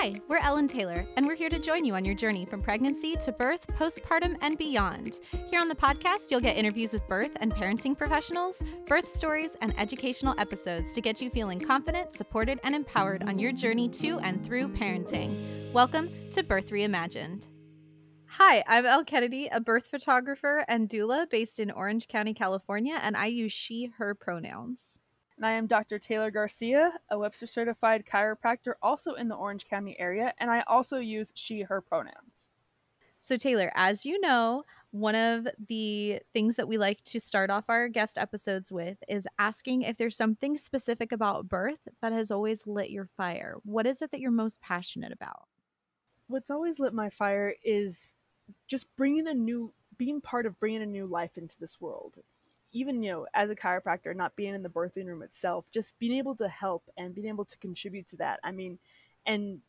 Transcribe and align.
Hi, 0.00 0.14
we're 0.28 0.38
Elle 0.38 0.58
and 0.58 0.70
Taylor, 0.70 1.04
and 1.16 1.26
we're 1.26 1.34
here 1.34 1.48
to 1.48 1.58
join 1.58 1.84
you 1.84 1.96
on 1.96 2.04
your 2.04 2.14
journey 2.14 2.44
from 2.44 2.62
pregnancy 2.62 3.16
to 3.16 3.32
birth, 3.32 3.66
postpartum, 3.76 4.36
and 4.42 4.56
beyond. 4.56 5.18
Here 5.50 5.60
on 5.60 5.66
the 5.66 5.74
podcast, 5.74 6.30
you'll 6.30 6.38
get 6.38 6.56
interviews 6.56 6.92
with 6.92 7.08
birth 7.08 7.32
and 7.40 7.52
parenting 7.52 7.98
professionals, 7.98 8.62
birth 8.86 9.08
stories, 9.08 9.56
and 9.60 9.76
educational 9.76 10.38
episodes 10.38 10.94
to 10.94 11.00
get 11.00 11.20
you 11.20 11.30
feeling 11.30 11.58
confident, 11.58 12.14
supported, 12.14 12.60
and 12.62 12.76
empowered 12.76 13.24
on 13.24 13.40
your 13.40 13.50
journey 13.50 13.88
to 13.88 14.20
and 14.20 14.46
through 14.46 14.68
parenting. 14.68 15.72
Welcome 15.72 16.10
to 16.30 16.44
Birth 16.44 16.70
Reimagined. 16.70 17.48
Hi, 18.26 18.62
I'm 18.68 18.86
Elle 18.86 19.04
Kennedy, 19.04 19.48
a 19.50 19.60
birth 19.60 19.88
photographer 19.88 20.64
and 20.68 20.88
doula 20.88 21.28
based 21.28 21.58
in 21.58 21.72
Orange 21.72 22.06
County, 22.06 22.34
California, 22.34 23.00
and 23.02 23.16
I 23.16 23.26
use 23.26 23.52
she, 23.52 23.90
her 23.98 24.14
pronouns 24.14 25.00
and 25.38 25.46
I 25.46 25.52
am 25.52 25.66
Dr. 25.66 26.00
Taylor 26.00 26.32
Garcia, 26.32 26.92
a 27.10 27.18
Webster 27.18 27.46
certified 27.46 28.04
chiropractor 28.04 28.72
also 28.82 29.14
in 29.14 29.28
the 29.28 29.36
Orange 29.36 29.66
County 29.66 29.98
area, 29.98 30.34
and 30.38 30.50
I 30.50 30.64
also 30.66 30.98
use 30.98 31.32
she, 31.36 31.62
her 31.62 31.80
pronouns. 31.80 32.50
So, 33.20 33.36
Taylor, 33.36 33.70
as 33.76 34.04
you 34.04 34.20
know, 34.20 34.64
one 34.90 35.14
of 35.14 35.46
the 35.68 36.20
things 36.32 36.56
that 36.56 36.66
we 36.66 36.76
like 36.76 37.04
to 37.04 37.20
start 37.20 37.50
off 37.50 37.64
our 37.68 37.88
guest 37.88 38.18
episodes 38.18 38.72
with 38.72 38.98
is 39.08 39.28
asking 39.38 39.82
if 39.82 39.96
there's 39.96 40.16
something 40.16 40.56
specific 40.56 41.12
about 41.12 41.48
birth 41.48 41.86
that 42.02 42.12
has 42.12 42.32
always 42.32 42.66
lit 42.66 42.90
your 42.90 43.06
fire. 43.16 43.56
What 43.64 43.86
is 43.86 44.02
it 44.02 44.10
that 44.10 44.20
you're 44.20 44.30
most 44.32 44.60
passionate 44.60 45.12
about? 45.12 45.46
What's 46.26 46.50
always 46.50 46.80
lit 46.80 46.94
my 46.94 47.10
fire 47.10 47.54
is 47.62 48.16
just 48.66 48.86
bringing 48.96 49.28
a 49.28 49.34
new, 49.34 49.72
being 49.98 50.20
part 50.20 50.46
of 50.46 50.58
bringing 50.58 50.82
a 50.82 50.86
new 50.86 51.06
life 51.06 51.38
into 51.38 51.58
this 51.60 51.80
world 51.80 52.18
even 52.72 53.02
you 53.02 53.10
know 53.10 53.26
as 53.34 53.50
a 53.50 53.56
chiropractor 53.56 54.14
not 54.14 54.36
being 54.36 54.54
in 54.54 54.62
the 54.62 54.68
birthing 54.68 55.06
room 55.06 55.22
itself 55.22 55.70
just 55.70 55.98
being 55.98 56.12
able 56.12 56.34
to 56.34 56.48
help 56.48 56.84
and 56.96 57.14
being 57.14 57.28
able 57.28 57.44
to 57.44 57.56
contribute 57.58 58.06
to 58.06 58.16
that 58.16 58.40
i 58.44 58.50
mean 58.52 58.78
and 59.26 59.60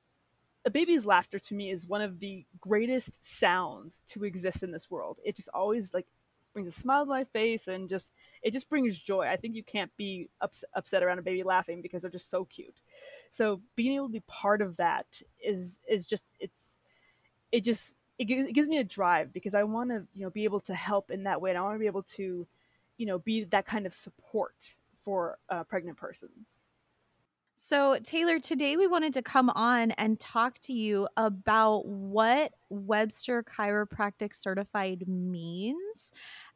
a 0.65 0.69
baby's 0.69 1.05
laughter 1.05 1.39
to 1.39 1.55
me 1.55 1.71
is 1.71 1.87
one 1.87 2.01
of 2.01 2.19
the 2.19 2.45
greatest 2.59 3.23
sounds 3.23 4.01
to 4.07 4.23
exist 4.25 4.63
in 4.63 4.71
this 4.71 4.91
world. 4.91 5.17
It 5.23 5.35
just 5.35 5.49
always 5.53 5.93
like 5.93 6.05
brings 6.53 6.67
a 6.67 6.71
smile 6.71 7.05
to 7.05 7.09
my 7.09 7.23
face 7.23 7.67
and 7.67 7.87
just 7.89 8.11
it 8.41 8.51
just 8.51 8.69
brings 8.69 8.97
joy. 8.99 9.27
I 9.27 9.37
think 9.37 9.55
you 9.55 9.63
can't 9.63 9.95
be 9.97 10.29
ups- 10.41 10.65
upset 10.73 11.03
around 11.03 11.19
a 11.19 11.23
baby 11.23 11.43
laughing 11.43 11.81
because 11.81 12.01
they're 12.01 12.11
just 12.11 12.29
so 12.29 12.45
cute. 12.45 12.81
So 13.29 13.61
being 13.75 13.95
able 13.95 14.07
to 14.07 14.13
be 14.13 14.23
part 14.27 14.61
of 14.61 14.77
that 14.77 15.21
is 15.43 15.79
is 15.87 16.05
just 16.05 16.25
it's 16.39 16.77
it 17.51 17.63
just 17.63 17.95
it 18.17 18.25
gives, 18.25 18.47
it 18.49 18.53
gives 18.53 18.67
me 18.67 18.77
a 18.77 18.83
drive 18.83 19.31
because 19.33 19.55
i 19.55 19.63
want 19.63 19.89
to 19.89 20.05
you 20.13 20.23
know 20.23 20.29
be 20.29 20.43
able 20.43 20.59
to 20.59 20.73
help 20.73 21.09
in 21.11 21.23
that 21.23 21.41
way 21.41 21.49
and 21.49 21.57
i 21.57 21.61
want 21.61 21.75
to 21.75 21.79
be 21.79 21.85
able 21.87 22.03
to 22.03 22.45
you 22.99 23.07
know 23.07 23.17
be 23.17 23.43
that 23.45 23.65
kind 23.65 23.87
of 23.87 23.93
support 23.93 24.75
for 25.01 25.39
uh, 25.49 25.63
pregnant 25.63 25.97
persons 25.97 26.65
so, 27.61 27.97
Taylor, 28.05 28.39
today 28.39 28.77
we 28.77 28.87
wanted 28.87 29.11
to 29.15 29.21
come 29.21 29.49
on 29.49 29.91
and 29.91 30.17
talk 30.17 30.59
to 30.59 30.71
you 30.71 31.09
about 31.17 31.85
what 31.85 32.53
Webster 32.69 33.43
Chiropractic 33.43 34.33
Certified 34.33 35.09
means 35.09 36.13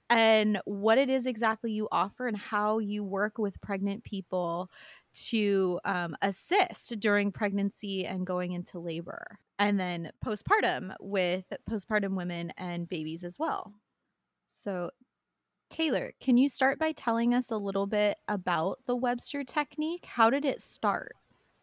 and 0.09 0.61
what 0.64 0.97
it 0.97 1.09
is 1.09 1.25
exactly 1.25 1.73
you 1.73 1.89
offer 1.91 2.25
and 2.25 2.38
how 2.38 2.80
you 2.80 3.03
work 3.03 3.38
with 3.38 3.59
pregnant 3.59 4.05
people 4.05 4.71
to 5.14 5.77
um, 5.83 6.16
assist 6.21 6.97
during 7.02 7.33
pregnancy 7.33 8.05
and 8.05 8.25
going 8.25 8.53
into 8.53 8.80
labor, 8.80 9.39
and 9.59 9.77
then 9.77 10.09
postpartum 10.25 10.95
with 11.02 11.44
postpartum 11.69 12.16
women 12.16 12.53
and 12.58 12.88
babies 12.88 13.25
as 13.25 13.38
well. 13.38 13.73
So, 14.47 14.89
Taylor, 15.73 16.13
can 16.19 16.38
you 16.38 16.49
start 16.49 16.77
by 16.77 16.91
telling 16.91 17.33
us 17.33 17.49
a 17.49 17.57
little 17.57 17.88
bit 17.88 18.19
about 18.27 18.77
the 18.85 18.95
Webster 18.95 19.43
technique? 19.43 20.05
How 20.05 20.30
did 20.30 20.45
it 20.45 20.61
start? 20.61 21.15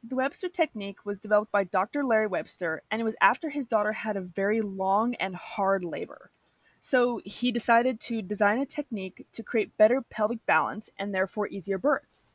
The 0.02 0.16
Webster 0.16 0.48
technique 0.48 1.06
was 1.06 1.16
developed 1.16 1.52
by 1.52 1.62
Dr. 1.62 2.04
Larry 2.04 2.26
Webster, 2.26 2.82
and 2.90 3.00
it 3.00 3.04
was 3.04 3.14
after 3.20 3.50
his 3.50 3.66
daughter 3.66 3.92
had 3.92 4.16
a 4.16 4.20
very 4.20 4.62
long 4.62 5.14
and 5.14 5.36
hard 5.36 5.84
labor. 5.84 6.32
So 6.80 7.20
he 7.24 7.52
decided 7.52 8.00
to 8.00 8.20
design 8.20 8.58
a 8.58 8.66
technique 8.66 9.28
to 9.30 9.44
create 9.44 9.76
better 9.76 10.02
pelvic 10.02 10.44
balance 10.44 10.90
and 10.98 11.14
therefore 11.14 11.46
easier 11.46 11.78
births. 11.78 12.34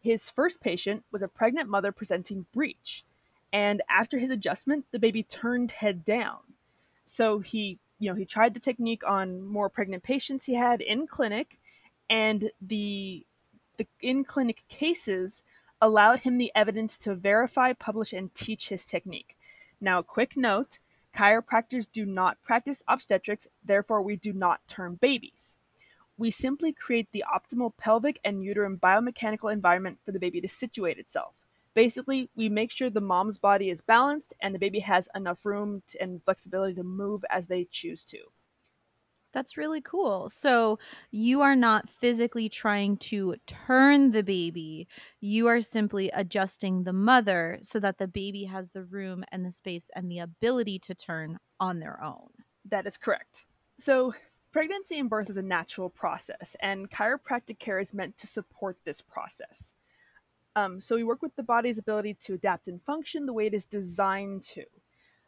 His 0.00 0.30
first 0.30 0.62
patient 0.62 1.04
was 1.12 1.20
a 1.20 1.28
pregnant 1.28 1.68
mother 1.68 1.92
presenting 1.92 2.46
breech, 2.54 3.04
and 3.52 3.82
after 3.90 4.18
his 4.18 4.30
adjustment, 4.30 4.86
the 4.92 4.98
baby 4.98 5.22
turned 5.22 5.72
head 5.72 6.06
down. 6.06 6.38
So 7.04 7.40
he 7.40 7.78
you 8.02 8.10
know, 8.10 8.16
he 8.16 8.24
tried 8.24 8.52
the 8.52 8.58
technique 8.58 9.04
on 9.06 9.40
more 9.40 9.68
pregnant 9.68 10.02
patients 10.02 10.44
he 10.44 10.54
had 10.54 10.80
in 10.80 11.06
clinic, 11.06 11.60
and 12.10 12.50
the 12.60 13.24
the 13.76 13.86
in 14.00 14.24
clinic 14.24 14.64
cases 14.68 15.44
allowed 15.80 16.18
him 16.18 16.36
the 16.36 16.50
evidence 16.56 16.98
to 16.98 17.14
verify, 17.14 17.72
publish, 17.72 18.12
and 18.12 18.34
teach 18.34 18.68
his 18.70 18.84
technique. 18.86 19.36
Now, 19.80 20.00
a 20.00 20.02
quick 20.02 20.36
note 20.36 20.80
chiropractors 21.14 21.86
do 21.92 22.04
not 22.04 22.42
practice 22.42 22.82
obstetrics, 22.88 23.46
therefore, 23.64 24.02
we 24.02 24.16
do 24.16 24.32
not 24.32 24.66
turn 24.66 24.96
babies. 24.96 25.58
We 26.18 26.32
simply 26.32 26.72
create 26.72 27.12
the 27.12 27.24
optimal 27.32 27.76
pelvic 27.76 28.18
and 28.24 28.42
uterine 28.42 28.78
biomechanical 28.78 29.52
environment 29.52 29.98
for 30.04 30.10
the 30.10 30.18
baby 30.18 30.40
to 30.40 30.48
situate 30.48 30.98
itself. 30.98 31.41
Basically, 31.74 32.28
we 32.36 32.48
make 32.48 32.70
sure 32.70 32.90
the 32.90 33.00
mom's 33.00 33.38
body 33.38 33.70
is 33.70 33.80
balanced 33.80 34.34
and 34.40 34.54
the 34.54 34.58
baby 34.58 34.80
has 34.80 35.08
enough 35.14 35.44
room 35.46 35.82
to, 35.88 36.02
and 36.02 36.22
flexibility 36.22 36.74
to 36.74 36.82
move 36.82 37.24
as 37.30 37.46
they 37.46 37.66
choose 37.70 38.04
to. 38.06 38.18
That's 39.32 39.56
really 39.56 39.80
cool. 39.80 40.28
So, 40.28 40.78
you 41.10 41.40
are 41.40 41.56
not 41.56 41.88
physically 41.88 42.50
trying 42.50 42.98
to 42.98 43.36
turn 43.46 44.10
the 44.10 44.22
baby. 44.22 44.86
You 45.20 45.46
are 45.46 45.62
simply 45.62 46.10
adjusting 46.10 46.84
the 46.84 46.92
mother 46.92 47.58
so 47.62 47.80
that 47.80 47.96
the 47.96 48.08
baby 48.08 48.44
has 48.44 48.70
the 48.70 48.84
room 48.84 49.24
and 49.32 49.44
the 49.44 49.50
space 49.50 49.90
and 49.96 50.10
the 50.10 50.18
ability 50.18 50.78
to 50.80 50.94
turn 50.94 51.38
on 51.58 51.78
their 51.78 52.02
own. 52.02 52.28
That 52.68 52.86
is 52.86 52.98
correct. 52.98 53.46
So, 53.78 54.12
pregnancy 54.52 54.98
and 54.98 55.08
birth 55.08 55.30
is 55.30 55.38
a 55.38 55.42
natural 55.42 55.88
process, 55.88 56.54
and 56.60 56.90
chiropractic 56.90 57.58
care 57.58 57.80
is 57.80 57.94
meant 57.94 58.18
to 58.18 58.26
support 58.26 58.76
this 58.84 59.00
process. 59.00 59.72
Um, 60.54 60.80
so 60.80 60.96
we 60.96 61.04
work 61.04 61.22
with 61.22 61.34
the 61.36 61.42
body's 61.42 61.78
ability 61.78 62.14
to 62.22 62.34
adapt 62.34 62.68
and 62.68 62.82
function 62.82 63.26
the 63.26 63.32
way 63.32 63.46
it 63.46 63.54
is 63.54 63.64
designed 63.64 64.42
to. 64.42 64.64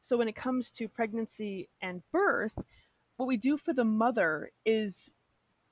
So 0.01 0.19
when 0.19 0.29
it 0.29 0.37
comes 0.37 0.71
to 0.73 0.89
pregnancy 0.89 1.69
and 1.81 2.03
birth, 2.13 2.59
what 3.17 3.27
we 3.27 3.37
do 3.37 3.57
for 3.57 3.73
the 3.73 3.85
mother 3.85 4.51
is 4.67 5.13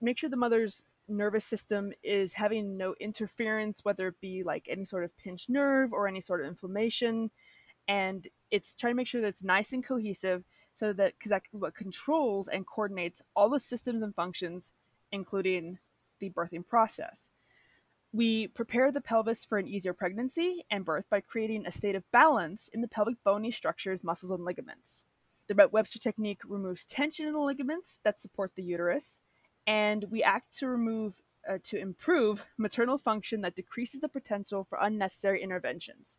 make 0.01 0.19
sure 0.19 0.31
the 0.31 0.37
mother's 0.37 0.85
nervous 1.09 1.45
system 1.45 1.93
is 2.03 2.33
having 2.33 2.77
no 2.77 2.95
interference, 2.99 3.85
whether 3.85 4.09
it 4.09 4.21
be 4.21 4.43
like 4.43 4.67
any 4.71 4.85
sort 4.85 5.05
of 5.05 5.17
pinched 5.19 5.51
nerve 5.51 5.93
or 5.93 6.09
any 6.09 6.21
sort 6.21 6.41
of 6.41 6.47
inflammation. 6.47 7.31
And 7.89 8.27
it's 8.51 8.75
trying 8.75 8.93
to 8.93 8.97
make 8.97 9.09
sure 9.09 9.21
that 9.21 9.29
it's 9.29 9.45
nice 9.45 9.73
and 9.73 9.85
cohesive 9.85 10.45
so 10.75 10.93
that 10.95 11.15
because 11.19 11.31
that 11.31 11.43
what 11.51 11.75
controls 11.75 12.49
and 12.49 12.67
coordinates 12.67 13.23
all 13.37 13.51
the 13.51 13.61
systems 13.61 14.03
and 14.03 14.15
functions, 14.15 14.73
including 15.11 15.79
the 16.21 16.31
birthing 16.31 16.67
process. 16.67 17.31
We 18.13 18.49
prepare 18.49 18.93
the 18.93 19.01
pelvis 19.01 19.45
for 19.45 19.57
an 19.57 19.67
easier 19.67 19.95
pregnancy 19.95 20.67
and 20.71 20.85
birth 20.85 21.07
by 21.09 21.21
creating 21.21 21.65
a 21.65 21.71
state 21.71 21.95
of 21.95 22.11
balance 22.13 22.69
in 22.69 22.83
the 22.83 22.89
pelvic 22.89 23.17
bony 23.25 23.51
structures, 23.51 24.05
muscles, 24.05 24.31
and 24.31 24.45
ligaments. 24.45 25.07
The 25.49 25.69
Webster 25.73 25.99
technique 25.99 26.41
removes 26.47 26.85
tension 26.85 27.27
in 27.27 27.33
the 27.33 27.41
ligaments 27.41 28.01
that 28.05 28.19
support 28.19 28.53
the 28.55 28.63
uterus, 28.63 29.23
and 29.67 30.05
we 30.11 30.23
act 30.23 30.59
to 30.59 30.69
remove 30.69 31.21
uh, 31.49 31.59
to 31.65 31.79
improve 31.79 32.47
maternal 32.57 32.99
function 32.99 33.41
that 33.41 33.57
decreases 33.57 34.01
the 34.01 34.09
potential 34.09 34.63
for 34.63 34.79
unnecessary 34.81 35.43
interventions. 35.43 36.19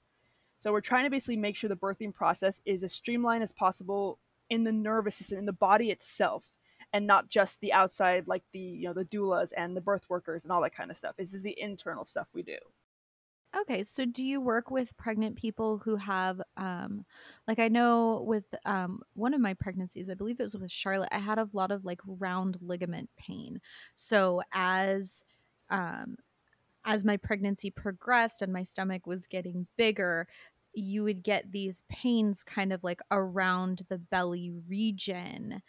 So 0.60 0.72
we're 0.72 0.82
trying 0.82 1.06
to 1.06 1.10
basically 1.10 1.38
make 1.38 1.56
sure 1.56 1.70
the 1.70 1.76
birthing 1.76 2.14
process 2.14 2.60
is 2.66 2.84
as 2.84 2.92
streamlined 2.92 3.44
as 3.44 3.52
possible 3.52 4.20
in 4.50 4.64
the 4.64 4.72
nervous 4.72 5.16
system, 5.16 5.40
in 5.40 5.46
the 5.46 5.54
body 5.54 5.92
itself, 5.92 6.52
and 6.94 7.08
not 7.08 7.30
just 7.30 7.60
the 7.60 7.74
outside 7.74 8.28
like 8.28 8.44
the 8.54 8.60
you 8.60 8.88
know 8.88 8.94
the 8.94 9.06
doulas 9.06 9.52
and 9.58 9.76
the 9.76 9.82
birth 9.82 10.10
workers 10.10 10.46
and 10.46 10.52
all 10.52 10.62
that 10.62 10.76
kind 10.76 10.92
of 10.92 10.98
stuff. 10.98 11.16
This 11.18 11.34
is 11.34 11.44
the 11.44 11.60
internal 11.60 12.06
stuff 12.06 12.28
we 12.34 12.44
do. 12.44 12.58
Okay 13.56 13.84
so 13.84 14.04
do 14.06 14.26
you 14.26 14.42
work 14.42 14.72
with 14.72 14.98
pregnant 14.98 15.36
people 15.36 15.78
who 15.78 15.96
have 15.96 16.42
um 16.58 17.06
like 17.48 17.60
i 17.60 17.68
know 17.68 18.24
with 18.28 18.46
um 18.66 19.02
one 19.14 19.34
of 19.36 19.42
my 19.42 19.54
pregnancies 19.54 20.10
i 20.10 20.16
believe 20.16 20.40
it 20.40 20.44
was 20.44 20.56
with 20.56 20.72
charlotte 20.72 21.10
i 21.12 21.20
had 21.20 21.38
a 21.38 21.48
lot 21.54 21.70
of 21.72 21.86
like 21.86 22.02
round 22.06 22.58
ligament 22.62 23.10
pain. 23.18 23.62
So 23.96 24.42
as 24.52 25.24
um 25.70 26.16
as 26.86 27.06
my 27.06 27.18
pregnancy 27.18 27.70
progressed 27.72 28.42
and 28.42 28.52
my 28.54 28.64
stomach 28.64 29.08
was 29.08 29.28
getting 29.28 29.68
bigger 29.78 30.28
you 30.74 31.04
would 31.04 31.24
get 31.24 31.52
these 31.52 31.84
pains 31.90 32.44
kind 32.44 32.74
of 32.74 32.84
like 32.84 33.02
around 33.12 33.84
the 33.90 34.00
belly 34.00 34.52
region 34.68 35.62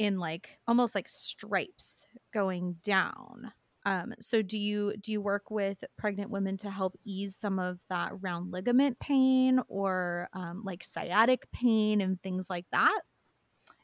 in 0.00 0.18
like 0.18 0.58
almost 0.66 0.94
like 0.94 1.10
stripes 1.10 2.06
going 2.32 2.74
down. 2.82 3.52
Um, 3.84 4.14
so 4.18 4.40
do 4.40 4.56
you 4.56 4.94
do 4.98 5.12
you 5.12 5.20
work 5.20 5.50
with 5.50 5.84
pregnant 5.98 6.30
women 6.30 6.56
to 6.58 6.70
help 6.70 6.96
ease 7.04 7.36
some 7.36 7.58
of 7.58 7.80
that 7.90 8.12
round 8.22 8.50
ligament 8.50 8.98
pain 8.98 9.60
or 9.68 10.30
um, 10.32 10.62
like 10.64 10.82
sciatic 10.82 11.50
pain 11.52 12.00
and 12.00 12.20
things 12.20 12.48
like 12.48 12.64
that? 12.72 13.00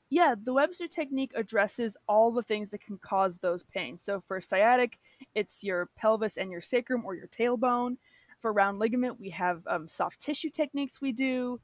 Yeah, 0.09 0.35
the 0.43 0.55
Webster 0.55 0.89
technique 0.89 1.33
addresses 1.35 1.99
all 2.09 2.33
the 2.33 2.43
things 2.43 2.71
that 2.71 2.81
can 2.81 2.97
cause 2.97 3.37
those 3.37 3.63
pains. 3.63 4.03
So 4.03 4.19
for 4.19 4.41
sciatic, 4.41 4.99
it's 5.35 5.63
your 5.63 5.91
pelvis 5.97 6.39
and 6.39 6.51
your 6.51 6.63
sacrum 6.63 7.05
or 7.05 7.15
your 7.15 7.29
tailbone. 7.29 7.99
For 8.41 8.55
round 8.55 8.79
ligament, 8.79 9.21
we 9.21 9.29
have 9.31 9.67
um, 9.67 9.87
soft 9.87 10.21
tissue 10.21 10.51
techniques 10.51 10.99
we 11.03 11.13
do. 11.13 11.61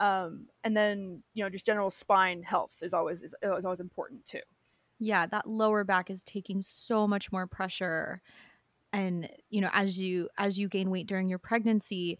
Um, 0.00 0.48
and 0.64 0.76
then 0.76 1.22
you 1.34 1.44
know 1.44 1.50
just 1.50 1.66
general 1.66 1.90
spine 1.90 2.42
health 2.42 2.78
is 2.82 2.92
always 2.92 3.22
is, 3.22 3.34
is 3.42 3.64
always 3.64 3.80
important 3.80 4.24
too. 4.24 4.40
Yeah, 4.98 5.26
that 5.26 5.48
lower 5.48 5.84
back 5.84 6.10
is 6.10 6.24
taking 6.24 6.62
so 6.62 7.06
much 7.06 7.32
more 7.32 7.46
pressure 7.46 8.22
and 8.92 9.28
you 9.50 9.60
know 9.60 9.70
as 9.72 9.98
you 9.98 10.28
as 10.38 10.58
you 10.58 10.68
gain 10.68 10.88
weight 10.88 11.08
during 11.08 11.28
your 11.28 11.38
pregnancy 11.38 12.16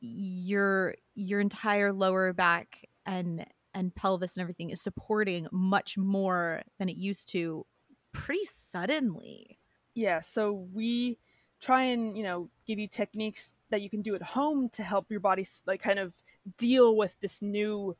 your 0.00 0.94
your 1.14 1.40
entire 1.40 1.92
lower 1.92 2.32
back 2.32 2.84
and 3.04 3.46
and 3.74 3.94
pelvis 3.94 4.36
and 4.36 4.42
everything 4.42 4.70
is 4.70 4.80
supporting 4.80 5.48
much 5.50 5.98
more 5.98 6.62
than 6.78 6.88
it 6.88 6.96
used 6.96 7.28
to 7.30 7.66
pretty 8.12 8.44
suddenly. 8.44 9.58
Yeah, 9.94 10.20
so 10.20 10.52
we 10.72 11.18
try 11.60 11.84
and, 11.84 12.16
you 12.16 12.22
know, 12.22 12.50
give 12.66 12.78
you 12.78 12.88
techniques 12.88 13.54
that 13.74 13.82
you 13.82 13.90
can 13.90 14.02
do 14.02 14.14
at 14.14 14.22
home 14.22 14.68
to 14.68 14.84
help 14.84 15.10
your 15.10 15.18
body 15.18 15.44
like 15.66 15.82
kind 15.82 15.98
of 15.98 16.14
deal 16.56 16.96
with 16.96 17.16
this 17.20 17.42
new 17.42 17.96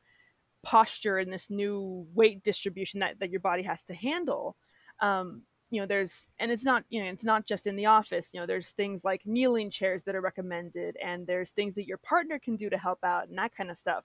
posture 0.63 1.17
and 1.17 1.33
this 1.33 1.49
new 1.49 2.07
weight 2.13 2.41
distribution 2.43 3.01
that, 3.01 3.19
that 3.19 3.29
your 3.29 3.41
body 3.41 3.61
has 3.61 3.83
to 3.83 3.93
handle. 3.93 4.55
Um, 5.01 5.41
you 5.71 5.81
know 5.81 5.85
there's 5.85 6.27
and 6.39 6.49
it's 6.49 6.63
not 6.63 6.85
you 6.89 7.03
know 7.03 7.09
it's 7.09 7.25
not 7.25 7.45
just 7.45 7.67
in 7.67 7.75
the 7.75 7.87
office 7.87 8.31
you 8.33 8.39
know 8.39 8.45
there's 8.45 8.69
things 8.71 9.03
like 9.03 9.25
kneeling 9.25 9.69
chairs 9.69 10.03
that 10.03 10.15
are 10.15 10.21
recommended 10.21 10.95
and 11.03 11.25
there's 11.25 11.49
things 11.49 11.73
that 11.73 11.87
your 11.87 11.97
partner 11.97 12.37
can 12.37 12.55
do 12.55 12.69
to 12.69 12.77
help 12.77 12.99
out 13.03 13.27
and 13.27 13.37
that 13.37 13.51
kind 13.55 13.71
of 13.71 13.75
stuff 13.75 14.03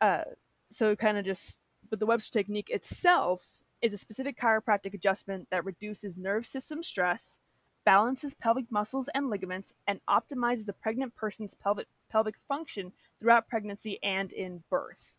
uh, 0.00 0.22
so 0.70 0.96
kind 0.96 1.18
of 1.18 1.24
just 1.24 1.60
but 1.90 2.00
the 2.00 2.06
webster 2.06 2.32
technique 2.38 2.70
itself 2.70 3.60
is 3.82 3.92
a 3.92 3.98
specific 3.98 4.40
chiropractic 4.40 4.94
adjustment 4.94 5.46
that 5.50 5.66
reduces 5.66 6.16
nerve 6.16 6.46
system 6.46 6.82
stress 6.82 7.38
balances 7.84 8.34
pelvic 8.34 8.70
muscles 8.70 9.08
and 9.14 9.30
ligaments 9.30 9.72
and 9.86 10.00
optimizes 10.08 10.66
the 10.66 10.72
pregnant 10.72 11.14
person's 11.14 11.54
pelvic 11.54 11.86
pelvic 12.10 12.36
function 12.48 12.92
throughout 13.20 13.48
pregnancy 13.48 13.98
and 14.02 14.32
in 14.32 14.62
birth 14.70 15.14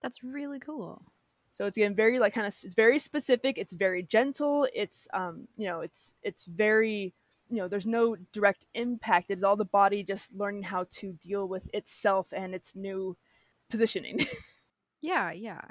that's 0.00 0.22
really 0.22 0.58
cool 0.58 1.02
so 1.58 1.66
it's 1.66 1.76
again 1.76 1.96
very 1.96 2.20
like 2.20 2.34
kind 2.34 2.46
of 2.46 2.54
it's 2.62 2.76
very 2.76 3.00
specific. 3.00 3.58
It's 3.58 3.72
very 3.72 4.04
gentle. 4.04 4.68
It's 4.72 5.08
um 5.12 5.48
you 5.56 5.66
know 5.66 5.80
it's 5.80 6.14
it's 6.22 6.44
very 6.44 7.12
you 7.50 7.56
know 7.56 7.66
there's 7.66 7.84
no 7.84 8.16
direct 8.32 8.66
impact. 8.74 9.32
It's 9.32 9.42
all 9.42 9.56
the 9.56 9.64
body 9.64 10.04
just 10.04 10.34
learning 10.34 10.62
how 10.62 10.86
to 10.90 11.12
deal 11.14 11.48
with 11.48 11.68
itself 11.74 12.32
and 12.32 12.54
its 12.54 12.76
new 12.76 13.16
positioning. 13.70 14.24
yeah, 15.00 15.32
yeah. 15.32 15.62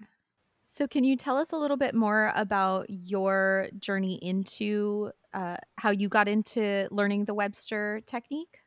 So 0.59 0.87
can 0.87 1.05
you 1.05 1.15
tell 1.15 1.37
us 1.37 1.53
a 1.53 1.57
little 1.57 1.77
bit 1.77 1.95
more 1.95 2.33
about 2.35 2.87
your 2.89 3.69
journey 3.79 4.15
into 4.15 5.11
uh, 5.37 5.55
how 5.75 5.91
you 5.91 6.09
got 6.09 6.27
into 6.27 6.87
learning 6.89 7.25
the 7.25 7.33
Webster 7.33 8.01
technique? 8.07 8.57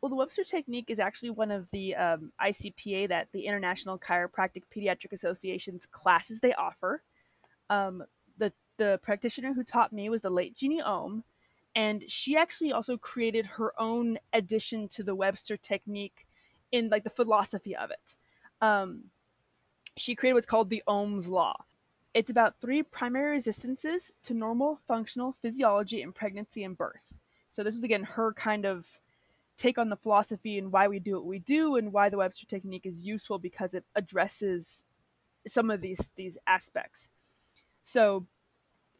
Well, 0.00 0.08
the 0.08 0.16
Webster 0.16 0.42
technique 0.42 0.88
is 0.88 0.98
actually 0.98 1.30
one 1.30 1.50
of 1.50 1.70
the 1.70 1.94
um, 1.96 2.32
ICPA, 2.40 3.08
that 3.10 3.28
the 3.32 3.44
International 3.44 3.98
Chiropractic 3.98 4.62
Pediatric 4.74 5.12
Association's 5.12 5.84
classes 5.84 6.40
they 6.40 6.54
offer. 6.54 7.02
Um, 7.68 8.02
the 8.38 8.52
the 8.78 8.98
practitioner 9.02 9.52
who 9.52 9.62
taught 9.62 9.92
me 9.92 10.08
was 10.08 10.22
the 10.22 10.30
late 10.30 10.56
Jeanne 10.56 10.80
Ohm, 10.80 11.24
and 11.74 12.02
she 12.08 12.38
actually 12.38 12.72
also 12.72 12.96
created 12.96 13.46
her 13.46 13.78
own 13.78 14.18
addition 14.32 14.88
to 14.88 15.02
the 15.02 15.14
Webster 15.14 15.58
technique 15.58 16.26
in 16.72 16.88
like 16.88 17.04
the 17.04 17.10
philosophy 17.10 17.76
of 17.76 17.90
it. 17.90 18.16
Um, 18.62 19.04
she 19.98 20.14
created 20.14 20.34
what's 20.34 20.46
called 20.46 20.70
the 20.70 20.82
Ohm's 20.86 21.28
law. 21.28 21.64
It's 22.14 22.30
about 22.30 22.60
three 22.60 22.82
primary 22.82 23.32
resistances 23.32 24.12
to 24.24 24.34
normal 24.34 24.80
functional 24.88 25.36
physiology 25.40 26.02
in 26.02 26.12
pregnancy 26.12 26.64
and 26.64 26.76
birth. 26.76 27.14
So 27.50 27.62
this 27.62 27.76
is 27.76 27.84
again 27.84 28.04
her 28.04 28.32
kind 28.32 28.64
of 28.64 28.86
take 29.56 29.76
on 29.76 29.88
the 29.88 29.96
philosophy 29.96 30.58
and 30.58 30.72
why 30.72 30.88
we 30.88 31.00
do 31.00 31.14
what 31.14 31.26
we 31.26 31.40
do 31.40 31.76
and 31.76 31.92
why 31.92 32.08
the 32.08 32.16
Webster 32.16 32.46
technique 32.46 32.86
is 32.86 33.04
useful 33.04 33.38
because 33.38 33.74
it 33.74 33.84
addresses 33.94 34.84
some 35.46 35.70
of 35.70 35.80
these 35.80 36.10
these 36.16 36.38
aspects. 36.46 37.10
So 37.82 38.26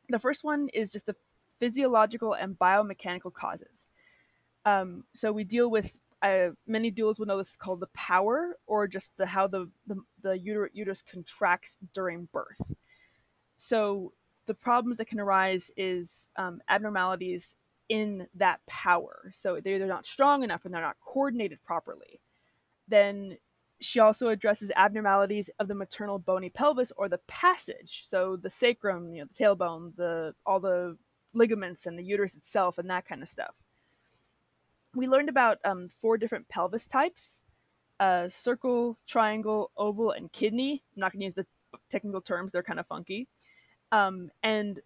the 0.09 0.19
first 0.19 0.45
one 0.45 0.69
is 0.75 0.93
just 0.93 1.07
the 1.07 1.17
physiological 1.59 2.35
and 2.35 2.59
biomechanical 2.59 3.33
causes. 3.33 3.87
Um, 4.65 5.05
so 5.13 5.33
we 5.33 5.45
deal 5.45 5.71
with 5.71 5.99
uh, 6.23 6.49
many 6.67 6.91
doulas 6.91 7.19
will 7.19 7.27
know 7.27 7.39
this 7.39 7.51
is 7.51 7.57
called 7.57 7.81
the 7.81 7.89
power 7.89 8.57
or 8.67 8.89
just 8.89 9.17
the 9.17 9.27
how 9.27 9.47
the 9.47 9.71
the, 9.87 9.97
the 10.23 10.31
uter- 10.31 10.69
uterus 10.73 11.03
contracts 11.03 11.79
during 11.95 12.29
birth. 12.33 12.75
So 13.59 14.13
the 14.47 14.55
problems 14.55 14.97
that 14.97 15.09
can 15.09 15.21
arise 15.21 15.71
is 15.77 16.29
um, 16.37 16.63
abnormalities 16.69 17.55
in 17.89 18.27
that 18.35 18.61
power. 18.67 19.31
So 19.33 19.61
they're, 19.63 19.87
not 19.87 20.07
strong 20.07 20.43
enough 20.43 20.65
and 20.65 20.73
they're 20.73 20.81
not 20.81 20.97
coordinated 21.05 21.63
properly. 21.63 22.21
Then 22.87 23.37
she 23.81 24.01
also 24.01 24.29
addresses 24.29 24.73
abnormalities 24.77 25.51
of 25.59 25.69
the 25.69 25.75
maternal 25.75 26.19
bony 26.19 26.51
pelvis 26.51 26.93
or 26.97 27.09
the 27.09 27.21
passage. 27.27 28.03
So 28.07 28.37
the 28.37 28.51
sacrum, 28.51 29.15
you 29.15 29.23
know, 29.23 29.27
the 29.27 29.35
tailbone, 29.35 29.95
the 29.97 30.35
all 30.47 30.61
the 30.61 30.97
ligaments 31.35 31.87
and 31.87 31.99
the 31.99 32.03
uterus 32.03 32.37
itself 32.37 32.79
and 32.79 32.89
that 32.91 33.07
kind 33.07 33.23
of 33.23 33.29
stuff. 33.29 33.55
We 34.95 35.07
learned 35.07 35.29
about 35.29 35.59
um, 35.65 35.89
four 35.89 36.17
different 36.17 36.49
pelvis 36.49 36.89
types: 36.89 37.43
uh, 38.01 38.29
circle, 38.29 38.97
triangle, 39.07 39.71
oval, 39.77 40.11
and 40.11 40.33
kidney. 40.33 40.83
I'm 40.97 41.01
not 41.01 41.13
going 41.13 41.21
to 41.21 41.27
use 41.27 41.35
the 41.35 41.47
technical 41.91 42.21
terms; 42.21 42.53
they're 42.53 42.63
kind 42.63 42.81
of 42.81 42.87
funky. 42.87 43.29
Um, 43.93 44.31
and 44.43 44.81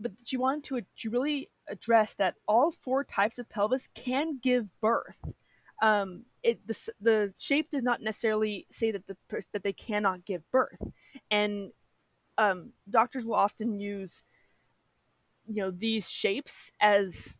but 0.00 0.12
she 0.24 0.36
wanted 0.36 0.64
to 0.64 0.82
she 0.94 1.08
really 1.08 1.50
address 1.68 2.14
that 2.14 2.34
all 2.46 2.70
four 2.70 3.04
types 3.04 3.38
of 3.38 3.48
pelvis 3.48 3.88
can 3.94 4.38
give 4.42 4.70
birth. 4.80 5.34
Um, 5.82 6.24
it 6.42 6.66
the, 6.66 6.88
the 7.00 7.34
shape 7.38 7.70
does 7.70 7.82
not 7.82 8.00
necessarily 8.00 8.66
say 8.70 8.92
that 8.92 9.06
the 9.06 9.16
that 9.52 9.62
they 9.62 9.72
cannot 9.72 10.24
give 10.24 10.42
birth, 10.50 10.80
and 11.30 11.70
um, 12.38 12.72
doctors 12.88 13.26
will 13.26 13.34
often 13.34 13.78
use 13.78 14.24
you 15.46 15.62
know 15.62 15.70
these 15.70 16.10
shapes 16.10 16.72
as 16.80 17.38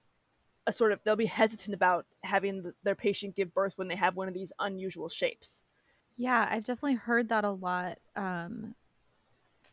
a 0.66 0.72
sort 0.72 0.92
of 0.92 1.00
they'll 1.04 1.16
be 1.16 1.26
hesitant 1.26 1.74
about 1.74 2.06
having 2.24 2.62
the, 2.62 2.74
their 2.82 2.94
patient 2.94 3.36
give 3.36 3.54
birth 3.54 3.74
when 3.76 3.88
they 3.88 3.96
have 3.96 4.16
one 4.16 4.28
of 4.28 4.34
these 4.34 4.52
unusual 4.58 5.08
shapes. 5.08 5.64
Yeah, 6.16 6.48
I've 6.50 6.64
definitely 6.64 6.94
heard 6.94 7.28
that 7.28 7.44
a 7.44 7.50
lot. 7.50 7.98
Um, 8.16 8.74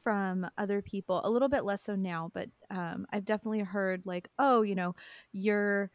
from 0.03 0.47
other 0.57 0.81
people, 0.81 1.21
a 1.23 1.29
little 1.29 1.49
bit 1.49 1.63
less 1.65 1.83
so 1.83 1.95
now, 1.95 2.31
but 2.33 2.49
um, 2.69 3.05
I've 3.11 3.25
definitely 3.25 3.61
heard 3.61 4.03
like, 4.05 4.29
oh, 4.39 4.61
you 4.61 4.75
know, 4.75 4.95
your 5.31 5.91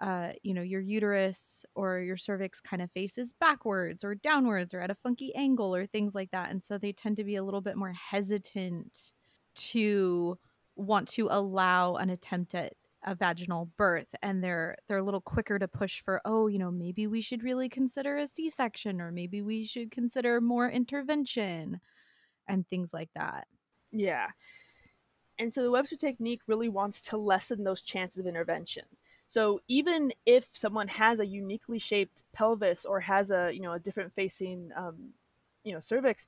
uh, 0.00 0.32
you 0.42 0.52
know, 0.52 0.62
your 0.62 0.80
uterus 0.80 1.64
or 1.74 2.00
your 2.00 2.16
cervix 2.18 2.60
kind 2.60 2.82
of 2.82 2.90
faces 2.92 3.32
backwards 3.32 4.04
or 4.04 4.14
downwards 4.14 4.74
or 4.74 4.80
at 4.80 4.90
a 4.90 4.94
funky 4.96 5.34
angle 5.34 5.74
or 5.74 5.86
things 5.86 6.14
like 6.14 6.30
that. 6.32 6.50
And 6.50 6.62
so 6.62 6.76
they 6.76 6.92
tend 6.92 7.16
to 7.16 7.24
be 7.24 7.36
a 7.36 7.42
little 7.42 7.62
bit 7.62 7.76
more 7.76 7.92
hesitant 7.92 9.12
to 9.54 10.38
want 10.76 11.08
to 11.08 11.28
allow 11.30 11.94
an 11.96 12.10
attempt 12.10 12.54
at 12.54 12.74
a 13.04 13.14
vaginal 13.14 13.70
birth 13.76 14.14
and 14.22 14.42
they're 14.42 14.76
they're 14.88 14.98
a 14.98 15.02
little 15.02 15.20
quicker 15.20 15.58
to 15.58 15.68
push 15.68 16.00
for 16.00 16.20
oh 16.24 16.48
you 16.48 16.58
know 16.58 16.72
maybe 16.72 17.06
we 17.06 17.20
should 17.20 17.44
really 17.44 17.68
consider 17.68 18.18
a 18.18 18.26
c-section 18.26 19.00
or 19.00 19.12
maybe 19.12 19.40
we 19.40 19.64
should 19.64 19.92
consider 19.92 20.40
more 20.40 20.68
intervention 20.68 21.80
and 22.48 22.66
things 22.66 22.92
like 22.92 23.10
that. 23.14 23.46
Yeah. 23.92 24.28
And 25.38 25.52
so 25.52 25.62
the 25.62 25.70
Webster 25.70 25.96
technique 25.96 26.40
really 26.46 26.68
wants 26.68 27.00
to 27.02 27.16
lessen 27.16 27.62
those 27.62 27.82
chances 27.82 28.18
of 28.18 28.26
intervention. 28.26 28.84
So 29.28 29.60
even 29.68 30.12
if 30.24 30.44
someone 30.52 30.88
has 30.88 31.20
a 31.20 31.26
uniquely 31.26 31.78
shaped 31.78 32.24
pelvis 32.32 32.84
or 32.84 33.00
has 33.00 33.30
a 33.30 33.50
you 33.52 33.60
know 33.60 33.72
a 33.72 33.78
different 33.78 34.14
facing 34.14 34.70
um, 34.76 35.12
you 35.64 35.72
know 35.72 35.80
cervix, 35.80 36.26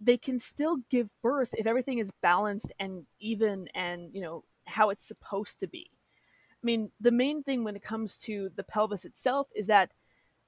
they 0.00 0.16
can 0.16 0.38
still 0.38 0.78
give 0.90 1.14
birth 1.22 1.54
if 1.56 1.66
everything 1.66 1.98
is 1.98 2.10
balanced 2.22 2.72
and 2.80 3.06
even 3.20 3.68
and 3.74 4.12
you 4.12 4.20
know 4.20 4.44
how 4.66 4.90
it's 4.90 5.06
supposed 5.06 5.60
to 5.60 5.66
be. 5.68 5.90
I 5.90 6.64
mean, 6.64 6.90
the 7.00 7.10
main 7.10 7.42
thing 7.42 7.62
when 7.62 7.76
it 7.76 7.82
comes 7.82 8.16
to 8.20 8.50
the 8.56 8.64
pelvis 8.64 9.04
itself 9.04 9.48
is 9.54 9.66
that 9.68 9.92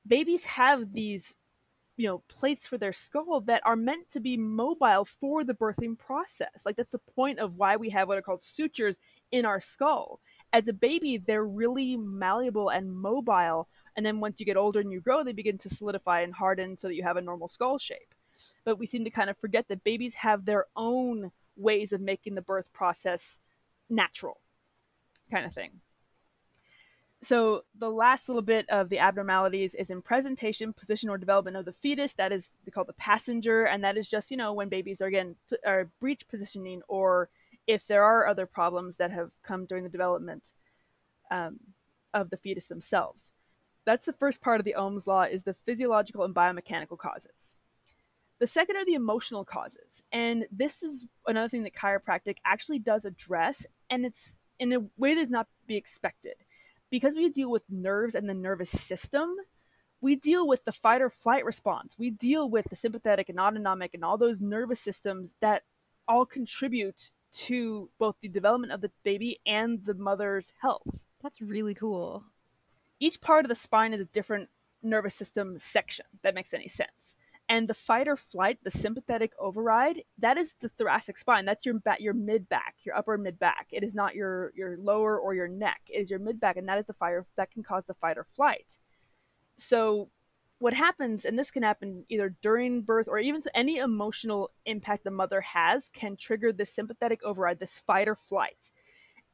babies 0.06 0.44
have 0.44 0.92
these 0.92 1.34
you 1.96 2.06
know 2.06 2.22
plates 2.28 2.66
for 2.66 2.78
their 2.78 2.92
skull 2.92 3.40
that 3.42 3.62
are 3.64 3.76
meant 3.76 4.10
to 4.10 4.20
be 4.20 4.36
mobile 4.36 5.04
for 5.04 5.44
the 5.44 5.54
birthing 5.54 5.98
process. 5.98 6.64
Like 6.64 6.76
that's 6.76 6.92
the 6.92 6.98
point 6.98 7.38
of 7.38 7.56
why 7.56 7.76
we 7.76 7.90
have 7.90 8.08
what 8.08 8.18
are 8.18 8.22
called 8.22 8.42
sutures 8.42 8.98
in 9.32 9.44
our 9.44 9.60
skull. 9.60 10.20
As 10.52 10.68
a 10.68 10.72
baby 10.72 11.18
they're 11.18 11.44
really 11.46 11.96
malleable 11.96 12.68
and 12.70 12.94
mobile 12.94 13.68
and 13.96 14.04
then 14.04 14.20
once 14.20 14.40
you 14.40 14.46
get 14.46 14.56
older 14.56 14.80
and 14.80 14.92
you 14.92 15.00
grow 15.00 15.24
they 15.24 15.32
begin 15.32 15.58
to 15.58 15.68
solidify 15.68 16.20
and 16.20 16.34
harden 16.34 16.76
so 16.76 16.88
that 16.88 16.94
you 16.94 17.02
have 17.02 17.16
a 17.16 17.22
normal 17.22 17.48
skull 17.48 17.78
shape. 17.78 18.14
But 18.64 18.78
we 18.78 18.86
seem 18.86 19.04
to 19.04 19.10
kind 19.10 19.30
of 19.30 19.38
forget 19.38 19.68
that 19.68 19.84
babies 19.84 20.14
have 20.14 20.44
their 20.44 20.66
own 20.76 21.32
ways 21.56 21.92
of 21.92 22.00
making 22.02 22.34
the 22.34 22.42
birth 22.42 22.72
process 22.72 23.40
natural 23.88 24.40
kind 25.30 25.46
of 25.46 25.54
thing 25.54 25.80
so 27.22 27.64
the 27.78 27.90
last 27.90 28.28
little 28.28 28.42
bit 28.42 28.68
of 28.68 28.88
the 28.88 28.98
abnormalities 28.98 29.74
is 29.74 29.90
in 29.90 30.02
presentation, 30.02 30.72
position, 30.72 31.08
or 31.08 31.18
development 31.18 31.56
of 31.56 31.64
the 31.64 31.72
fetus. 31.72 32.14
That 32.14 32.32
is 32.32 32.50
called 32.72 32.88
the 32.88 32.92
passenger, 32.94 33.64
and 33.64 33.82
that 33.84 33.96
is 33.96 34.08
just 34.08 34.30
you 34.30 34.36
know 34.36 34.52
when 34.52 34.68
babies 34.68 35.00
are 35.00 35.06
again 35.06 35.34
are 35.66 35.90
breech 36.00 36.28
positioning, 36.28 36.82
or 36.88 37.30
if 37.66 37.86
there 37.86 38.04
are 38.04 38.26
other 38.26 38.46
problems 38.46 38.96
that 38.96 39.10
have 39.10 39.32
come 39.42 39.66
during 39.66 39.84
the 39.84 39.90
development 39.90 40.52
um, 41.30 41.58
of 42.14 42.30
the 42.30 42.36
fetus 42.36 42.66
themselves. 42.66 43.32
That's 43.84 44.04
the 44.04 44.12
first 44.12 44.40
part 44.40 44.60
of 44.60 44.64
the 44.64 44.74
Ohm's 44.74 45.06
law 45.06 45.22
is 45.22 45.44
the 45.44 45.54
physiological 45.54 46.24
and 46.24 46.34
biomechanical 46.34 46.98
causes. 46.98 47.56
The 48.38 48.46
second 48.46 48.76
are 48.76 48.84
the 48.84 48.94
emotional 48.94 49.44
causes. 49.44 50.02
And 50.12 50.46
this 50.50 50.82
is 50.82 51.06
another 51.26 51.48
thing 51.48 51.62
that 51.62 51.74
chiropractic 51.74 52.36
actually 52.44 52.80
does 52.80 53.04
address, 53.04 53.64
and 53.88 54.04
it's 54.04 54.38
in 54.58 54.72
a 54.72 54.80
way 54.96 55.14
that's 55.14 55.30
not 55.30 55.46
be 55.66 55.76
expected. 55.76 56.34
Because 56.90 57.14
we 57.14 57.28
deal 57.28 57.50
with 57.50 57.62
nerves 57.68 58.14
and 58.14 58.28
the 58.28 58.34
nervous 58.34 58.70
system, 58.70 59.34
we 60.00 60.16
deal 60.16 60.46
with 60.46 60.64
the 60.64 60.72
fight 60.72 61.02
or 61.02 61.10
flight 61.10 61.44
response. 61.44 61.96
We 61.98 62.10
deal 62.10 62.48
with 62.48 62.66
the 62.68 62.76
sympathetic 62.76 63.28
and 63.28 63.40
autonomic 63.40 63.94
and 63.94 64.04
all 64.04 64.18
those 64.18 64.40
nervous 64.40 64.80
systems 64.80 65.34
that 65.40 65.62
all 66.06 66.26
contribute 66.26 67.10
to 67.32 67.90
both 67.98 68.16
the 68.20 68.28
development 68.28 68.72
of 68.72 68.80
the 68.80 68.90
baby 69.04 69.40
and 69.46 69.84
the 69.84 69.94
mother's 69.94 70.52
health. 70.60 71.06
That's 71.22 71.40
really 71.40 71.74
cool. 71.74 72.24
Each 73.00 73.20
part 73.20 73.44
of 73.44 73.48
the 73.48 73.54
spine 73.54 73.92
is 73.92 74.00
a 74.00 74.06
different 74.06 74.48
nervous 74.82 75.14
system 75.14 75.58
section. 75.58 76.06
That 76.22 76.34
makes 76.34 76.54
any 76.54 76.68
sense. 76.68 77.16
And 77.48 77.68
the 77.68 77.74
fight 77.74 78.08
or 78.08 78.16
flight, 78.16 78.58
the 78.64 78.70
sympathetic 78.72 79.32
override, 79.38 80.02
that 80.18 80.36
is 80.36 80.54
the 80.54 80.68
thoracic 80.68 81.16
spine. 81.16 81.44
That's 81.44 81.64
your 81.64 81.74
back, 81.74 82.00
your 82.00 82.14
mid 82.14 82.48
back, 82.48 82.74
your 82.82 82.96
upper 82.96 83.16
mid 83.16 83.38
back. 83.38 83.68
It 83.70 83.84
is 83.84 83.94
not 83.94 84.16
your 84.16 84.52
your 84.56 84.76
lower 84.78 85.18
or 85.18 85.32
your 85.34 85.46
neck. 85.46 85.82
It 85.88 86.00
is 86.00 86.10
your 86.10 86.18
mid 86.18 86.40
back, 86.40 86.56
and 86.56 86.68
that 86.68 86.78
is 86.78 86.86
the 86.86 86.92
fire 86.92 87.24
that 87.36 87.52
can 87.52 87.62
cause 87.62 87.84
the 87.84 87.94
fight 87.94 88.18
or 88.18 88.24
flight. 88.24 88.78
So, 89.56 90.10
what 90.58 90.74
happens, 90.74 91.24
and 91.24 91.38
this 91.38 91.52
can 91.52 91.62
happen 91.62 92.04
either 92.08 92.34
during 92.42 92.82
birth 92.82 93.06
or 93.06 93.18
even 93.18 93.40
to 93.42 93.56
any 93.56 93.76
emotional 93.76 94.50
impact 94.64 95.04
the 95.04 95.10
mother 95.12 95.40
has, 95.42 95.88
can 95.88 96.16
trigger 96.16 96.52
this 96.52 96.72
sympathetic 96.74 97.22
override, 97.22 97.60
this 97.60 97.78
fight 97.78 98.08
or 98.08 98.16
flight, 98.16 98.72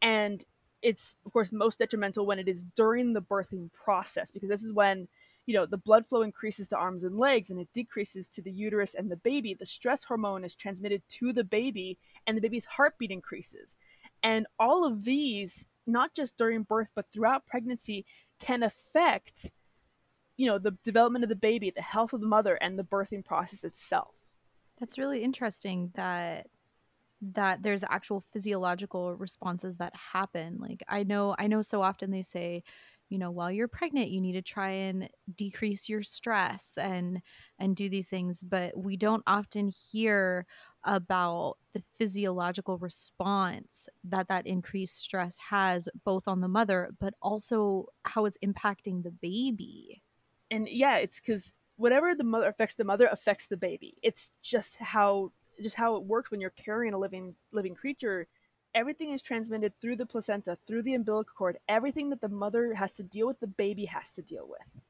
and 0.02 0.44
it's 0.82 1.16
of 1.24 1.32
course 1.32 1.52
most 1.52 1.78
detrimental 1.78 2.26
when 2.26 2.38
it 2.38 2.48
is 2.48 2.64
during 2.76 3.12
the 3.12 3.22
birthing 3.22 3.72
process 3.72 4.30
because 4.30 4.48
this 4.48 4.62
is 4.62 4.72
when 4.72 5.08
you 5.46 5.54
know 5.54 5.66
the 5.66 5.76
blood 5.78 6.06
flow 6.06 6.22
increases 6.22 6.68
to 6.68 6.76
arms 6.76 7.04
and 7.04 7.18
legs 7.18 7.50
and 7.50 7.60
it 7.60 7.68
decreases 7.72 8.28
to 8.30 8.42
the 8.42 8.50
uterus 8.50 8.94
and 8.94 9.10
the 9.10 9.16
baby. 9.16 9.54
The 9.54 9.66
stress 9.66 10.04
hormone 10.04 10.44
is 10.44 10.54
transmitted 10.54 11.02
to 11.08 11.32
the 11.32 11.44
baby 11.44 11.98
and 12.26 12.36
the 12.36 12.40
baby's 12.40 12.64
heartbeat 12.64 13.10
increases. 13.10 13.76
And 14.22 14.46
all 14.58 14.84
of 14.84 15.04
these 15.04 15.66
not 15.86 16.14
just 16.14 16.36
during 16.36 16.62
birth 16.62 16.90
but 16.94 17.06
throughout 17.12 17.46
pregnancy 17.46 18.04
can 18.38 18.62
affect 18.62 19.50
you 20.36 20.46
know 20.46 20.58
the 20.58 20.76
development 20.84 21.24
of 21.24 21.28
the 21.28 21.36
baby 21.36 21.72
the 21.74 21.82
health 21.82 22.12
of 22.12 22.20
the 22.20 22.26
mother 22.26 22.54
and 22.56 22.78
the 22.78 22.84
birthing 22.84 23.24
process 23.24 23.64
itself. 23.64 24.14
That's 24.78 24.98
really 24.98 25.22
interesting 25.22 25.90
that 25.94 26.46
that 27.34 27.62
there's 27.62 27.84
actual 27.88 28.20
physiological 28.32 29.14
responses 29.14 29.76
that 29.76 29.94
happen. 30.12 30.58
Like 30.60 30.84
i 30.88 31.02
know 31.02 31.34
i 31.38 31.48
know 31.48 31.62
so 31.62 31.82
often 31.82 32.12
they 32.12 32.22
say 32.22 32.62
you 33.12 33.18
know 33.18 33.30
while 33.30 33.50
you're 33.50 33.68
pregnant 33.68 34.08
you 34.08 34.22
need 34.22 34.32
to 34.32 34.40
try 34.40 34.70
and 34.70 35.06
decrease 35.36 35.86
your 35.86 36.02
stress 36.02 36.78
and 36.80 37.20
and 37.58 37.76
do 37.76 37.90
these 37.90 38.08
things 38.08 38.42
but 38.42 38.74
we 38.74 38.96
don't 38.96 39.22
often 39.26 39.68
hear 39.68 40.46
about 40.84 41.58
the 41.74 41.82
physiological 41.98 42.78
response 42.78 43.86
that 44.02 44.28
that 44.28 44.46
increased 44.46 44.98
stress 44.98 45.36
has 45.50 45.90
both 46.04 46.26
on 46.26 46.40
the 46.40 46.48
mother 46.48 46.88
but 46.98 47.12
also 47.20 47.86
how 48.04 48.24
it's 48.24 48.38
impacting 48.38 49.02
the 49.02 49.10
baby. 49.10 50.02
And 50.50 50.66
yeah 50.66 50.96
it's 50.96 51.20
because 51.20 51.52
whatever 51.76 52.14
the 52.14 52.24
mother 52.24 52.48
affects 52.48 52.74
the 52.74 52.84
mother 52.84 53.08
affects 53.12 53.46
the 53.46 53.58
baby. 53.58 53.94
It's 54.02 54.30
just 54.42 54.76
how 54.76 55.32
just 55.62 55.76
how 55.76 55.96
it 55.96 56.04
works 56.04 56.30
when 56.30 56.40
you're 56.40 56.50
carrying 56.50 56.94
a 56.94 56.98
living 56.98 57.34
living 57.52 57.74
creature 57.74 58.26
everything 58.74 59.12
is 59.12 59.22
transmitted 59.22 59.72
through 59.80 59.96
the 59.96 60.06
placenta, 60.06 60.56
through 60.66 60.82
the 60.82 60.94
umbilical 60.94 61.32
cord. 61.36 61.58
Everything 61.68 62.10
that 62.10 62.20
the 62.20 62.28
mother 62.28 62.74
has 62.74 62.94
to 62.94 63.02
deal 63.02 63.26
with, 63.26 63.40
the 63.40 63.46
baby 63.46 63.84
has 63.86 64.12
to 64.14 64.22
deal 64.22 64.46
with. 64.48 64.80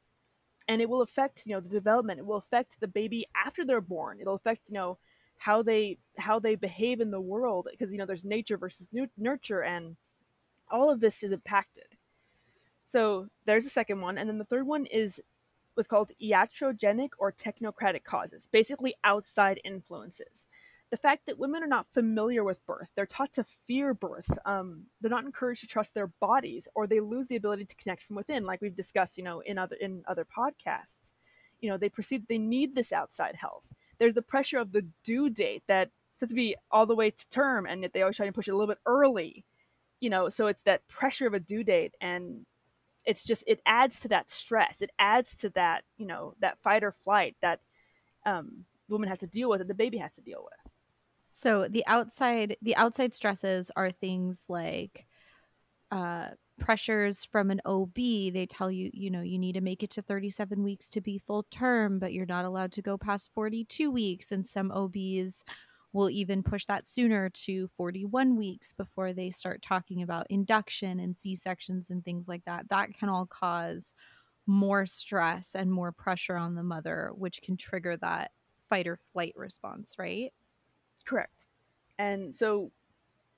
And 0.68 0.80
it 0.80 0.88
will 0.88 1.02
affect, 1.02 1.44
you 1.46 1.52
know, 1.52 1.60
the 1.60 1.68
development. 1.68 2.20
It 2.20 2.26
will 2.26 2.36
affect 2.36 2.80
the 2.80 2.88
baby 2.88 3.26
after 3.34 3.64
they're 3.64 3.80
born. 3.80 4.18
It'll 4.20 4.34
affect, 4.34 4.68
you 4.68 4.74
know, 4.74 4.98
how 5.38 5.60
they 5.60 5.98
how 6.18 6.38
they 6.38 6.54
behave 6.54 7.00
in 7.00 7.10
the 7.10 7.20
world 7.20 7.66
because 7.68 7.90
you 7.90 7.98
know 7.98 8.06
there's 8.06 8.24
nature 8.24 8.56
versus 8.56 8.86
nurture 9.18 9.64
and 9.64 9.96
all 10.70 10.88
of 10.88 11.00
this 11.00 11.24
is 11.24 11.32
impacted. 11.32 11.96
So 12.86 13.26
there's 13.44 13.64
the 13.64 13.70
second 13.70 14.00
one, 14.00 14.18
and 14.18 14.28
then 14.28 14.38
the 14.38 14.44
third 14.44 14.66
one 14.66 14.86
is 14.86 15.20
what's 15.74 15.88
called 15.88 16.12
iatrogenic 16.22 17.10
or 17.18 17.32
technocratic 17.32 18.04
causes, 18.04 18.46
basically 18.52 18.94
outside 19.02 19.60
influences 19.64 20.46
the 20.92 20.96
fact 20.98 21.24
that 21.24 21.38
women 21.38 21.62
are 21.62 21.68
not 21.68 21.86
familiar 21.86 22.44
with 22.44 22.64
birth 22.66 22.92
they're 22.94 23.06
taught 23.06 23.32
to 23.32 23.42
fear 23.42 23.94
birth 23.94 24.38
um, 24.44 24.82
they're 25.00 25.10
not 25.10 25.24
encouraged 25.24 25.62
to 25.62 25.66
trust 25.66 25.94
their 25.94 26.08
bodies 26.20 26.68
or 26.74 26.86
they 26.86 27.00
lose 27.00 27.26
the 27.26 27.36
ability 27.36 27.64
to 27.64 27.74
connect 27.76 28.02
from 28.02 28.14
within 28.14 28.44
like 28.44 28.60
we've 28.60 28.76
discussed 28.76 29.16
you 29.16 29.24
know 29.24 29.40
in 29.40 29.58
other 29.58 29.76
in 29.76 30.04
other 30.06 30.24
podcasts. 30.24 31.14
You 31.60 31.70
know 31.70 31.78
they 31.78 31.88
perceive 31.88 32.20
that 32.20 32.28
they 32.28 32.38
need 32.38 32.74
this 32.74 32.92
outside 32.92 33.36
health. 33.36 33.72
There's 33.98 34.14
the 34.14 34.22
pressure 34.22 34.58
of 34.58 34.72
the 34.72 34.84
due 35.02 35.30
date 35.30 35.62
that 35.66 35.90
supposed 36.16 36.30
to 36.30 36.34
be 36.34 36.56
all 36.70 36.86
the 36.86 36.94
way 36.94 37.10
to 37.10 37.28
term 37.30 37.66
and 37.66 37.82
yet 37.82 37.92
they 37.94 38.02
always 38.02 38.16
try 38.16 38.26
to 38.26 38.32
push 38.32 38.48
it 38.48 38.52
a 38.52 38.56
little 38.56 38.72
bit 38.72 38.80
early. 38.84 39.44
You 40.00 40.10
know 40.10 40.28
so 40.28 40.46
it's 40.48 40.62
that 40.64 40.86
pressure 40.88 41.26
of 41.26 41.32
a 41.32 41.40
due 41.40 41.64
date 41.64 41.94
and 42.02 42.44
it's 43.06 43.24
just 43.24 43.44
it 43.46 43.62
adds 43.64 44.00
to 44.00 44.08
that 44.08 44.28
stress. 44.28 44.82
It 44.82 44.90
adds 44.98 45.36
to 45.38 45.48
that 45.50 45.84
you 45.96 46.06
know 46.06 46.34
that 46.40 46.58
fight 46.58 46.84
or 46.84 46.92
flight 46.92 47.34
that 47.40 47.60
um, 48.26 48.66
has 49.06 49.18
to 49.18 49.26
deal 49.26 49.48
with 49.48 49.62
and 49.62 49.70
the 49.70 49.74
baby 49.74 49.96
has 49.96 50.16
to 50.16 50.20
deal 50.20 50.44
with 50.44 50.71
so 51.34 51.66
the 51.66 51.82
outside 51.86 52.58
the 52.60 52.76
outside 52.76 53.14
stresses 53.14 53.70
are 53.74 53.90
things 53.90 54.44
like 54.50 55.06
uh, 55.90 56.28
pressures 56.60 57.24
from 57.24 57.50
an 57.50 57.62
OB. 57.64 57.94
They 57.94 58.46
tell 58.48 58.70
you, 58.70 58.90
you 58.92 59.10
know, 59.10 59.22
you 59.22 59.38
need 59.38 59.54
to 59.54 59.62
make 59.62 59.82
it 59.82 59.88
to 59.90 60.02
37 60.02 60.62
weeks 60.62 60.90
to 60.90 61.00
be 61.00 61.16
full 61.16 61.44
term, 61.50 61.98
but 61.98 62.12
you're 62.12 62.26
not 62.26 62.44
allowed 62.44 62.70
to 62.72 62.82
go 62.82 62.98
past 62.98 63.30
42 63.34 63.90
weeks. 63.90 64.30
And 64.30 64.46
some 64.46 64.70
OBs 64.70 65.42
will 65.94 66.10
even 66.10 66.42
push 66.42 66.66
that 66.66 66.84
sooner 66.84 67.30
to 67.30 67.66
41 67.68 68.36
weeks 68.36 68.74
before 68.74 69.14
they 69.14 69.30
start 69.30 69.62
talking 69.62 70.02
about 70.02 70.26
induction 70.28 71.00
and 71.00 71.16
C 71.16 71.34
sections 71.34 71.88
and 71.88 72.04
things 72.04 72.28
like 72.28 72.44
that. 72.44 72.68
That 72.68 72.92
can 72.92 73.08
all 73.08 73.24
cause 73.24 73.94
more 74.46 74.84
stress 74.84 75.54
and 75.54 75.72
more 75.72 75.92
pressure 75.92 76.36
on 76.36 76.56
the 76.56 76.62
mother, 76.62 77.10
which 77.14 77.40
can 77.40 77.56
trigger 77.56 77.96
that 77.96 78.32
fight 78.68 78.86
or 78.86 78.98
flight 79.12 79.32
response, 79.34 79.94
right? 79.98 80.30
Correct. 81.04 81.46
And 81.98 82.34
so, 82.34 82.70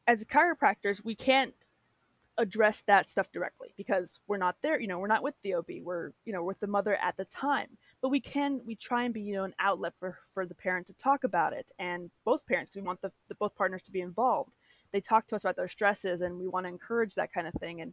as 0.07 0.25
chiropractors, 0.25 1.05
we 1.05 1.15
can't 1.15 1.55
address 2.39 2.83
that 2.83 3.09
stuff 3.09 3.31
directly 3.33 3.73
because 3.77 4.21
we're 4.27 4.39
not 4.39 4.57
there. 4.63 4.81
You 4.81 4.89
know, 4.89 4.99
we're 4.99 5.07
not 5.07 5.23
with 5.23 5.35
the 5.43 5.55
OB. 5.55 5.67
We're 5.83 6.13
you 6.25 6.33
know 6.33 6.43
with 6.43 6.59
the 6.61 6.67
mother 6.67 6.97
at 6.97 7.17
the 7.17 7.25
time. 7.27 7.69
But 8.01 8.09
we 8.09 8.21
can 8.21 8.61
we 8.67 8.75
try 8.75 9.05
and 9.05 9.15
be 9.15 9.21
you 9.21 9.35
know 9.35 9.45
an 9.45 9.55
outlet 9.59 9.95
for 9.99 10.19
for 10.33 10.47
the 10.47 10.55
parent 10.55 10.87
to 10.89 10.95
talk 10.95 11.25
about 11.25 11.53
it, 11.53 11.71
and 11.79 12.11
both 12.25 12.47
parents. 12.47 12.75
We 12.75 12.83
want 12.83 13.01
the, 13.01 13.13
the 13.29 13.35
both 13.37 13.55
partners 13.55 13.83
to 13.83 13.93
be 13.93 14.01
involved. 14.01 14.57
They 14.93 15.01
talk 15.01 15.27
to 15.29 15.35
us 15.35 15.45
about 15.45 15.57
their 15.57 15.69
stresses, 15.69 16.21
and 16.21 16.39
we 16.39 16.49
want 16.49 16.67
to 16.67 16.71
encourage 16.71 17.15
that 17.15 17.33
kind 17.33 17.47
of 17.47 17.55
thing. 17.55 17.81
And 17.81 17.93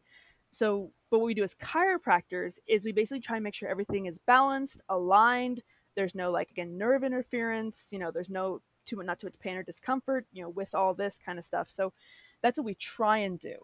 so, 0.51 0.91
but 1.09 1.19
what 1.19 1.25
we 1.25 1.33
do 1.33 1.43
as 1.43 1.55
chiropractors 1.55 2.59
is 2.67 2.85
we 2.85 2.91
basically 2.91 3.21
try 3.21 3.37
and 3.37 3.43
make 3.43 3.55
sure 3.55 3.69
everything 3.69 4.05
is 4.05 4.19
balanced, 4.19 4.81
aligned. 4.89 5.63
There's 5.95 6.15
no 6.15 6.31
like 6.31 6.49
again 6.49 6.77
nerve 6.77 7.03
interference. 7.03 7.89
You 7.91 7.99
know, 7.99 8.11
there's 8.11 8.29
no 8.29 8.61
too 8.85 9.01
not 9.03 9.19
too 9.19 9.27
much 9.27 9.39
pain 9.39 9.55
or 9.55 9.63
discomfort, 9.63 10.25
you 10.31 10.41
know, 10.43 10.49
with 10.49 10.75
all 10.75 10.93
this 10.93 11.19
kind 11.23 11.39
of 11.39 11.45
stuff. 11.45 11.69
So 11.69 11.93
that's 12.41 12.57
what 12.57 12.65
we 12.65 12.75
try 12.75 13.19
and 13.19 13.39
do. 13.39 13.55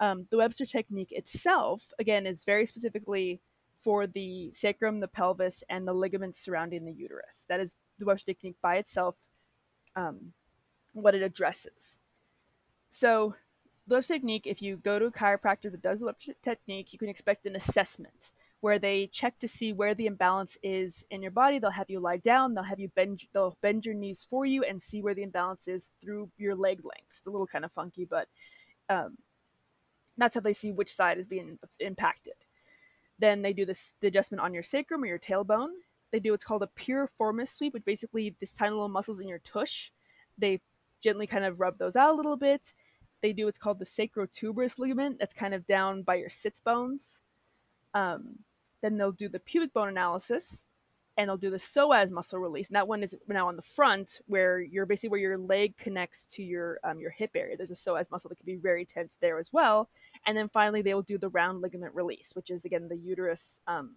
Um, 0.00 0.26
the 0.30 0.38
Webster 0.38 0.66
technique 0.66 1.12
itself, 1.12 1.92
again, 1.98 2.26
is 2.26 2.44
very 2.44 2.66
specifically 2.66 3.40
for 3.76 4.06
the 4.06 4.50
sacrum, 4.52 5.00
the 5.00 5.08
pelvis, 5.08 5.62
and 5.68 5.86
the 5.86 5.92
ligaments 5.92 6.38
surrounding 6.38 6.84
the 6.84 6.92
uterus. 6.92 7.46
That 7.48 7.60
is 7.60 7.76
the 7.98 8.04
Webster 8.04 8.32
technique 8.32 8.56
by 8.62 8.76
itself, 8.76 9.16
um, 9.96 10.32
what 10.92 11.14
it 11.14 11.22
addresses. 11.22 11.98
So, 12.90 13.34
the 13.86 13.96
Webster 13.96 14.14
technique, 14.14 14.46
if 14.46 14.62
you 14.62 14.76
go 14.76 14.98
to 14.98 15.06
a 15.06 15.12
chiropractor 15.12 15.70
that 15.70 15.82
does 15.82 16.00
the 16.00 16.06
Webster 16.06 16.34
technique, 16.42 16.92
you 16.92 16.98
can 16.98 17.08
expect 17.08 17.46
an 17.46 17.56
assessment 17.56 18.32
where 18.60 18.78
they 18.78 19.06
check 19.08 19.38
to 19.38 19.48
see 19.48 19.72
where 19.72 19.94
the 19.94 20.06
imbalance 20.06 20.58
is 20.62 21.04
in 21.10 21.22
your 21.22 21.30
body. 21.30 21.58
They'll 21.58 21.70
have 21.70 21.90
you 21.90 22.00
lie 22.00 22.16
down. 22.16 22.54
They'll 22.54 22.64
have 22.64 22.80
you 22.80 22.90
bend. 22.94 23.22
They'll 23.32 23.56
bend 23.62 23.86
your 23.86 23.94
knees 23.94 24.26
for 24.28 24.44
you 24.46 24.64
and 24.64 24.80
see 24.80 25.00
where 25.00 25.14
the 25.14 25.22
imbalance 25.22 25.68
is 25.68 25.92
through 26.02 26.30
your 26.36 26.56
leg 26.56 26.80
length. 26.84 27.06
It's 27.10 27.26
a 27.26 27.30
little 27.30 27.46
kind 27.46 27.64
of 27.64 27.72
funky, 27.72 28.04
but 28.04 28.28
um, 28.88 29.16
that's 30.16 30.34
how 30.34 30.40
they 30.40 30.52
see 30.52 30.72
which 30.72 30.92
side 30.92 31.18
is 31.18 31.26
being 31.26 31.58
impacted. 31.78 32.34
Then 33.18 33.42
they 33.42 33.52
do 33.52 33.64
this 33.64 33.94
the 34.00 34.08
adjustment 34.08 34.42
on 34.42 34.54
your 34.54 34.62
sacrum 34.62 35.02
or 35.02 35.06
your 35.06 35.18
tailbone. 35.18 35.70
They 36.10 36.20
do 36.20 36.32
what's 36.32 36.44
called 36.44 36.62
a 36.62 36.80
piriformis 36.80 37.54
sweep, 37.54 37.74
which 37.74 37.84
basically 37.84 38.34
these 38.40 38.54
tiny 38.54 38.70
little 38.72 38.88
muscles 38.88 39.20
in 39.20 39.28
your 39.28 39.40
tush. 39.40 39.90
They 40.36 40.60
gently 41.02 41.26
kind 41.26 41.44
of 41.44 41.60
rub 41.60 41.78
those 41.78 41.96
out 41.96 42.10
a 42.10 42.16
little 42.16 42.36
bit. 42.36 42.72
They 43.22 43.32
do 43.32 43.46
what's 43.46 43.58
called 43.58 43.78
the 43.78 43.84
sacrotuberous 43.84 44.78
ligament. 44.78 45.18
That's 45.18 45.34
kind 45.34 45.54
of 45.54 45.66
down 45.66 46.02
by 46.02 46.16
your 46.16 46.28
sits 46.28 46.60
bones. 46.60 47.22
Um, 47.94 48.38
then 48.82 48.96
they'll 48.96 49.12
do 49.12 49.28
the 49.28 49.40
pubic 49.40 49.72
bone 49.72 49.88
analysis 49.88 50.66
and 51.18 51.28
they'll 51.28 51.36
do 51.36 51.50
the 51.50 51.56
psoas 51.56 52.12
muscle 52.12 52.38
release. 52.38 52.68
And 52.68 52.76
that 52.76 52.86
one 52.86 53.02
is 53.02 53.14
now 53.26 53.48
on 53.48 53.56
the 53.56 53.62
front 53.62 54.20
where 54.26 54.60
you're 54.60 54.86
basically 54.86 55.10
where 55.10 55.20
your 55.20 55.36
leg 55.36 55.76
connects 55.76 56.24
to 56.26 56.44
your 56.44 56.78
um, 56.84 57.00
your 57.00 57.10
hip 57.10 57.32
area. 57.34 57.56
There's 57.56 57.72
a 57.72 57.74
psoas 57.74 58.10
muscle 58.10 58.28
that 58.28 58.36
can 58.36 58.46
be 58.46 58.54
very 58.54 58.84
tense 58.84 59.18
there 59.20 59.38
as 59.38 59.52
well. 59.52 59.90
And 60.26 60.38
then 60.38 60.48
finally 60.48 60.80
they 60.80 60.94
will 60.94 61.02
do 61.02 61.18
the 61.18 61.28
round 61.30 61.60
ligament 61.60 61.94
release, 61.94 62.30
which 62.34 62.50
is 62.50 62.64
again 62.64 62.88
the 62.88 62.96
uterus 62.96 63.60
um, 63.66 63.94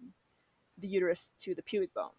the 0.78 0.88
uterus 0.88 1.32
to 1.38 1.54
the 1.54 1.62
pubic 1.62 1.94
bone. 1.94 2.10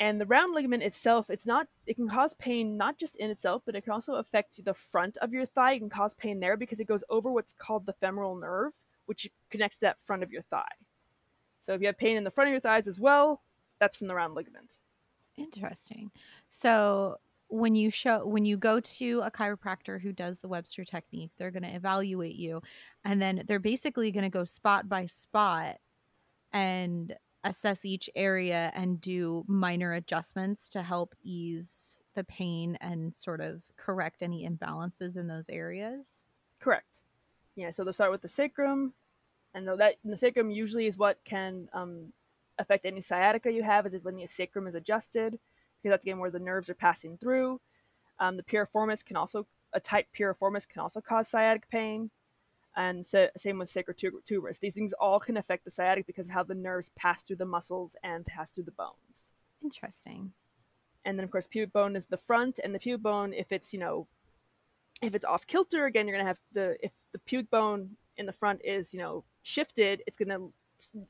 And 0.00 0.20
the 0.20 0.26
round 0.26 0.52
ligament 0.52 0.82
itself, 0.82 1.30
it's 1.30 1.46
not 1.46 1.68
it 1.86 1.94
can 1.94 2.08
cause 2.08 2.34
pain 2.34 2.76
not 2.76 2.98
just 2.98 3.14
in 3.16 3.30
itself, 3.30 3.62
but 3.64 3.76
it 3.76 3.84
can 3.84 3.92
also 3.92 4.14
affect 4.14 4.64
the 4.64 4.74
front 4.74 5.16
of 5.18 5.32
your 5.32 5.46
thigh. 5.46 5.74
It 5.74 5.78
can 5.78 5.90
cause 5.90 6.12
pain 6.12 6.40
there 6.40 6.56
because 6.56 6.80
it 6.80 6.88
goes 6.88 7.04
over 7.08 7.30
what's 7.30 7.52
called 7.52 7.86
the 7.86 7.92
femoral 7.92 8.34
nerve, 8.34 8.72
which 9.06 9.30
connects 9.50 9.78
to 9.78 9.82
that 9.82 10.00
front 10.00 10.24
of 10.24 10.32
your 10.32 10.42
thigh. 10.42 10.64
So 11.64 11.72
if 11.72 11.80
you 11.80 11.86
have 11.86 11.96
pain 11.96 12.18
in 12.18 12.24
the 12.24 12.30
front 12.30 12.48
of 12.48 12.52
your 12.52 12.60
thighs 12.60 12.86
as 12.86 13.00
well, 13.00 13.40
that's 13.80 13.96
from 13.96 14.06
the 14.06 14.14
round 14.14 14.34
ligament. 14.34 14.80
Interesting. 15.38 16.10
So 16.48 17.16
when 17.48 17.74
you 17.74 17.90
show 17.90 18.26
when 18.26 18.44
you 18.44 18.58
go 18.58 18.80
to 18.80 19.20
a 19.24 19.30
chiropractor 19.30 19.98
who 20.00 20.12
does 20.12 20.40
the 20.40 20.48
Webster 20.48 20.84
technique, 20.84 21.30
they're 21.38 21.50
going 21.50 21.62
to 21.62 21.74
evaluate 21.74 22.34
you 22.34 22.60
and 23.02 23.20
then 23.20 23.42
they're 23.46 23.58
basically 23.58 24.12
going 24.12 24.24
to 24.24 24.30
go 24.30 24.44
spot 24.44 24.90
by 24.90 25.06
spot 25.06 25.78
and 26.52 27.16
assess 27.44 27.86
each 27.86 28.10
area 28.14 28.70
and 28.74 29.00
do 29.00 29.42
minor 29.46 29.94
adjustments 29.94 30.68
to 30.70 30.82
help 30.82 31.14
ease 31.22 31.98
the 32.14 32.24
pain 32.24 32.76
and 32.82 33.14
sort 33.14 33.40
of 33.40 33.62
correct 33.76 34.22
any 34.22 34.46
imbalances 34.46 35.16
in 35.16 35.28
those 35.28 35.48
areas. 35.48 36.24
Correct. 36.60 37.02
Yeah, 37.56 37.70
so 37.70 37.84
they'll 37.84 37.92
start 37.92 38.10
with 38.10 38.22
the 38.22 38.28
sacrum, 38.28 38.94
and 39.54 39.66
that 39.66 39.96
and 40.02 40.12
the 40.12 40.16
sacrum 40.16 40.50
usually 40.50 40.86
is 40.86 40.98
what 40.98 41.18
can 41.24 41.68
um, 41.72 42.12
affect 42.58 42.84
any 42.84 43.00
sciatica 43.00 43.52
you 43.52 43.62
have, 43.62 43.86
is 43.86 43.96
when 44.02 44.16
the 44.16 44.26
sacrum 44.26 44.66
is 44.66 44.74
adjusted, 44.74 45.32
because 45.82 45.92
that's 45.92 46.04
again 46.04 46.18
where 46.18 46.30
the 46.30 46.38
nerves 46.38 46.68
are 46.68 46.74
passing 46.74 47.16
through. 47.16 47.60
Um, 48.18 48.36
the 48.36 48.42
piriformis 48.42 49.04
can 49.04 49.16
also 49.16 49.46
a 49.72 49.80
tight 49.80 50.06
piriformis 50.16 50.68
can 50.68 50.80
also 50.80 51.00
cause 51.00 51.28
sciatic 51.28 51.68
pain 51.68 52.10
and 52.76 53.06
so, 53.06 53.28
same 53.36 53.58
with 53.58 53.68
sacrotuberous. 53.68 54.58
These 54.58 54.74
things 54.74 54.92
all 54.94 55.20
can 55.20 55.36
affect 55.36 55.64
the 55.64 55.70
sciatic 55.70 56.06
because 56.06 56.26
of 56.26 56.32
how 56.32 56.42
the 56.42 56.54
nerves 56.54 56.90
pass 56.96 57.22
through 57.22 57.36
the 57.36 57.44
muscles 57.44 57.96
and 58.02 58.24
pass 58.24 58.50
through 58.50 58.64
the 58.64 58.72
bones. 58.72 59.32
Interesting. 59.62 60.32
And 61.04 61.18
then, 61.18 61.24
of 61.24 61.30
course, 61.30 61.46
pubic 61.46 61.72
bone 61.72 61.94
is 61.94 62.06
the 62.06 62.16
front, 62.16 62.58
and 62.64 62.74
the 62.74 62.78
pubic 62.78 63.02
bone, 63.02 63.32
if 63.32 63.52
it's 63.52 63.72
you 63.72 63.78
know, 63.78 64.08
if 65.02 65.14
it's 65.14 65.24
off 65.24 65.46
kilter, 65.46 65.86
again, 65.86 66.08
you're 66.08 66.16
gonna 66.16 66.28
have 66.28 66.40
the 66.52 66.76
if 66.82 66.92
the 67.12 67.18
pubic 67.20 67.50
bone 67.50 67.90
in 68.16 68.26
the 68.26 68.32
front 68.32 68.60
is 68.64 68.92
you 68.92 68.98
know 68.98 69.24
shifted, 69.44 70.02
it's 70.06 70.16
gonna 70.16 70.38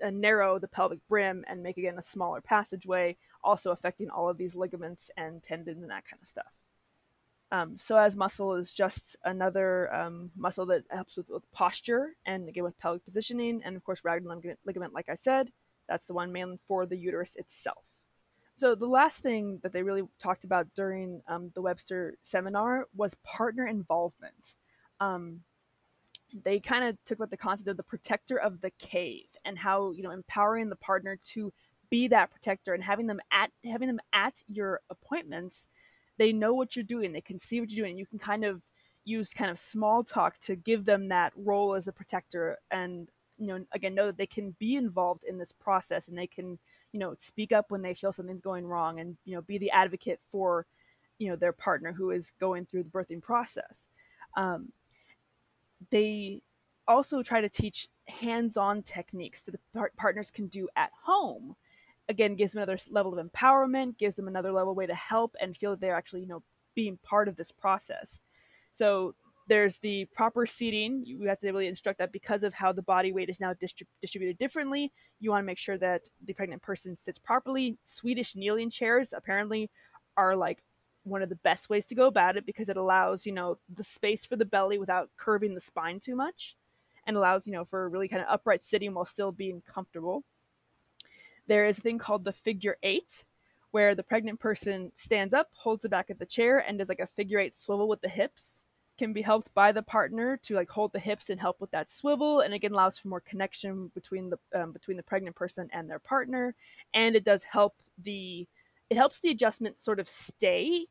uh, 0.04 0.10
narrow 0.10 0.58
the 0.58 0.68
pelvic 0.68 0.98
brim 1.08 1.44
and 1.48 1.62
make 1.62 1.78
again 1.78 1.98
a 1.98 2.02
smaller 2.02 2.40
passageway, 2.40 3.16
also 3.42 3.70
affecting 3.70 4.10
all 4.10 4.28
of 4.28 4.36
these 4.36 4.54
ligaments 4.54 5.10
and 5.16 5.42
tendons 5.42 5.82
and 5.82 5.90
that 5.90 6.04
kind 6.08 6.20
of 6.20 6.28
stuff. 6.28 6.52
Um, 7.52 7.76
psoas 7.76 8.16
muscle 8.16 8.54
is 8.54 8.72
just 8.72 9.16
another 9.24 9.92
um, 9.94 10.30
muscle 10.36 10.66
that 10.66 10.82
helps 10.90 11.16
with, 11.16 11.28
with, 11.28 11.50
posture 11.52 12.16
and 12.26 12.48
again 12.48 12.64
with 12.64 12.78
pelvic 12.78 13.04
positioning. 13.04 13.62
And 13.64 13.76
of 13.76 13.84
course, 13.84 14.02
round 14.04 14.26
ligament, 14.26 14.58
ligament, 14.66 14.92
like 14.92 15.08
I 15.08 15.14
said, 15.14 15.50
that's 15.88 16.06
the 16.06 16.14
one 16.14 16.32
mainly 16.32 16.58
for 16.66 16.84
the 16.84 16.96
uterus 16.96 17.36
itself. 17.36 18.02
So 18.56 18.74
the 18.74 18.86
last 18.86 19.22
thing 19.22 19.60
that 19.62 19.72
they 19.72 19.82
really 19.82 20.02
talked 20.18 20.44
about 20.44 20.66
during 20.74 21.22
um, 21.28 21.50
the 21.54 21.62
Webster 21.62 22.16
seminar 22.22 22.86
was 22.96 23.14
partner 23.24 23.66
involvement. 23.66 24.54
Um, 25.00 25.40
they 26.42 26.58
kind 26.58 26.84
of 26.84 26.96
took 27.04 27.18
about 27.18 27.30
the 27.30 27.36
concept 27.36 27.68
of 27.68 27.76
the 27.76 27.82
protector 27.82 28.38
of 28.38 28.60
the 28.60 28.70
cave 28.78 29.26
and 29.44 29.58
how 29.58 29.92
you 29.92 30.02
know 30.02 30.10
empowering 30.10 30.68
the 30.68 30.76
partner 30.76 31.16
to 31.22 31.52
be 31.90 32.08
that 32.08 32.30
protector 32.30 32.74
and 32.74 32.82
having 32.82 33.06
them 33.06 33.20
at 33.32 33.50
having 33.64 33.88
them 33.88 34.00
at 34.12 34.42
your 34.48 34.80
appointments 34.90 35.68
they 36.18 36.32
know 36.32 36.52
what 36.54 36.74
you're 36.74 36.82
doing 36.82 37.12
they 37.12 37.20
can 37.20 37.38
see 37.38 37.60
what 37.60 37.70
you're 37.70 37.84
doing 37.84 37.92
And 37.92 37.98
you 37.98 38.06
can 38.06 38.18
kind 38.18 38.44
of 38.44 38.62
use 39.04 39.34
kind 39.34 39.50
of 39.50 39.58
small 39.58 40.02
talk 40.02 40.38
to 40.40 40.56
give 40.56 40.84
them 40.84 41.08
that 41.08 41.32
role 41.36 41.74
as 41.74 41.86
a 41.86 41.92
protector 41.92 42.58
and 42.70 43.08
you 43.38 43.46
know 43.46 43.64
again 43.72 43.94
know 43.94 44.06
that 44.06 44.16
they 44.16 44.26
can 44.26 44.56
be 44.58 44.76
involved 44.76 45.24
in 45.24 45.38
this 45.38 45.52
process 45.52 46.08
and 46.08 46.16
they 46.16 46.26
can 46.26 46.58
you 46.92 46.98
know 46.98 47.14
speak 47.18 47.52
up 47.52 47.70
when 47.70 47.82
they 47.82 47.94
feel 47.94 48.12
something's 48.12 48.40
going 48.40 48.66
wrong 48.66 48.98
and 48.98 49.16
you 49.24 49.34
know 49.34 49.42
be 49.42 49.58
the 49.58 49.70
advocate 49.70 50.20
for 50.30 50.66
you 51.18 51.28
know 51.28 51.36
their 51.36 51.52
partner 51.52 51.92
who 51.92 52.11
is 52.11 52.32
going 52.40 52.66
through 52.66 52.82
the 52.82 52.90
birthing 52.90 53.22
process. 53.22 53.88
Um, 54.37 54.72
they 55.90 56.42
also 56.87 57.22
try 57.22 57.40
to 57.40 57.48
teach 57.48 57.88
hands-on 58.08 58.82
techniques 58.82 59.42
that 59.42 59.52
the 59.52 59.60
par- 59.72 59.92
partners 59.96 60.30
can 60.30 60.46
do 60.48 60.68
at 60.76 60.90
home. 61.04 61.56
Again 62.08 62.34
gives 62.34 62.52
them 62.52 62.62
another 62.62 62.78
level 62.90 63.18
of 63.18 63.26
empowerment 63.26 63.96
gives 63.96 64.16
them 64.16 64.28
another 64.28 64.52
level 64.52 64.74
way 64.74 64.87
to 64.87 64.94
help 64.94 65.34
and 65.40 65.56
feel 65.56 65.70
that 65.70 65.80
they're 65.80 65.96
actually 65.96 66.20
you 66.20 66.28
know 66.28 66.42
being 66.74 66.98
part 67.02 67.28
of 67.28 67.37
this 67.37 67.50
process. 67.50 68.20
So 68.72 69.14
there's 69.46 69.78
the 69.78 70.06
proper 70.06 70.46
seating. 70.46 71.02
You 71.04 71.22
have 71.28 71.38
to 71.40 71.46
really 71.48 71.66
instruct 71.66 71.98
that 71.98 72.12
because 72.12 72.44
of 72.44 72.54
how 72.54 72.72
the 72.72 72.82
body 72.82 73.12
weight 73.12 73.28
is 73.28 73.40
now 73.40 73.52
distrib- 73.54 73.87
distributed 74.00 74.38
differently. 74.38 74.92
You 75.20 75.30
want 75.30 75.42
to 75.42 75.46
make 75.46 75.58
sure 75.58 75.78
that 75.78 76.02
the 76.24 76.32
pregnant 76.32 76.62
person 76.62 76.94
sits 76.94 77.18
properly. 77.18 77.76
Swedish 77.82 78.34
kneeling 78.37 78.70
chairs 78.70 79.12
apparently 79.14 79.70
are 80.16 80.34
like 80.34 80.62
one 81.04 81.22
of 81.22 81.28
the 81.28 81.36
best 81.36 81.70
ways 81.70 81.86
to 81.86 81.94
go 81.94 82.06
about 82.06 82.36
it 82.36 82.46
because 82.46 82.68
it 82.68 82.76
allows 82.76 83.24
you 83.26 83.32
know 83.32 83.58
the 83.72 83.84
space 83.84 84.24
for 84.24 84.36
the 84.36 84.44
belly 84.44 84.78
without 84.78 85.10
curving 85.16 85.54
the 85.54 85.60
spine 85.60 86.00
too 86.00 86.16
much 86.16 86.56
and 87.06 87.16
allows 87.16 87.46
you 87.46 87.52
know 87.52 87.64
for 87.64 87.88
really 87.88 88.08
kind 88.08 88.22
of 88.22 88.28
upright 88.28 88.62
sitting 88.62 88.92
while 88.94 89.04
still 89.04 89.32
being 89.32 89.62
comfortable 89.66 90.24
there 91.46 91.66
is 91.66 91.78
a 91.78 91.82
thing 91.82 91.98
called 91.98 92.24
the 92.24 92.32
figure 92.32 92.76
eight, 92.82 93.24
where 93.70 93.94
the 93.94 94.02
pregnant 94.02 94.40
person 94.40 94.90
stands 94.94 95.34
up, 95.34 95.50
holds 95.54 95.82
the 95.82 95.88
back 95.88 96.10
of 96.10 96.18
the 96.18 96.26
chair, 96.26 96.58
and 96.58 96.78
does 96.78 96.88
like 96.88 97.00
a 97.00 97.06
figure 97.06 97.38
eight 97.38 97.54
swivel 97.54 97.88
with 97.88 98.00
the 98.00 98.08
hips. 98.08 98.64
Can 98.96 99.12
be 99.12 99.22
helped 99.22 99.52
by 99.54 99.72
the 99.72 99.82
partner 99.82 100.36
to 100.44 100.54
like 100.54 100.70
hold 100.70 100.92
the 100.92 101.00
hips 101.00 101.28
and 101.28 101.40
help 101.40 101.60
with 101.60 101.72
that 101.72 101.90
swivel, 101.90 102.40
and 102.40 102.54
again 102.54 102.72
allows 102.72 102.96
for 102.96 103.08
more 103.08 103.20
connection 103.20 103.90
between 103.92 104.30
the 104.30 104.38
um, 104.54 104.70
between 104.70 104.96
the 104.96 105.02
pregnant 105.02 105.34
person 105.34 105.68
and 105.72 105.90
their 105.90 105.98
partner, 105.98 106.54
and 106.94 107.16
it 107.16 107.24
does 107.24 107.42
help 107.42 107.74
the 107.98 108.46
it 108.90 108.96
helps 108.96 109.18
the 109.18 109.30
adjustment 109.30 109.80
sort 109.80 109.98
of 109.98 110.08
stay 110.08 110.86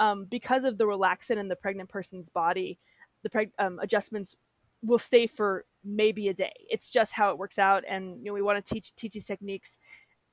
um, 0.00 0.24
because 0.24 0.64
of 0.64 0.78
the 0.78 0.84
relaxin 0.84 1.36
in 1.38 1.48
the 1.48 1.56
pregnant 1.56 1.88
person's 1.88 2.28
body. 2.28 2.78
The 3.22 3.30
preg- 3.30 3.52
um, 3.58 3.78
adjustments 3.80 4.36
will 4.82 4.98
stay 4.98 5.26
for 5.26 5.64
maybe 5.84 6.28
a 6.28 6.34
day. 6.34 6.52
It's 6.70 6.90
just 6.90 7.12
how 7.12 7.30
it 7.30 7.38
works 7.38 7.58
out, 7.58 7.84
and 7.88 8.18
you 8.18 8.26
know 8.26 8.32
we 8.34 8.42
want 8.42 8.64
to 8.64 8.74
teach 8.74 8.94
teach 8.94 9.14
these 9.14 9.24
techniques 9.24 9.78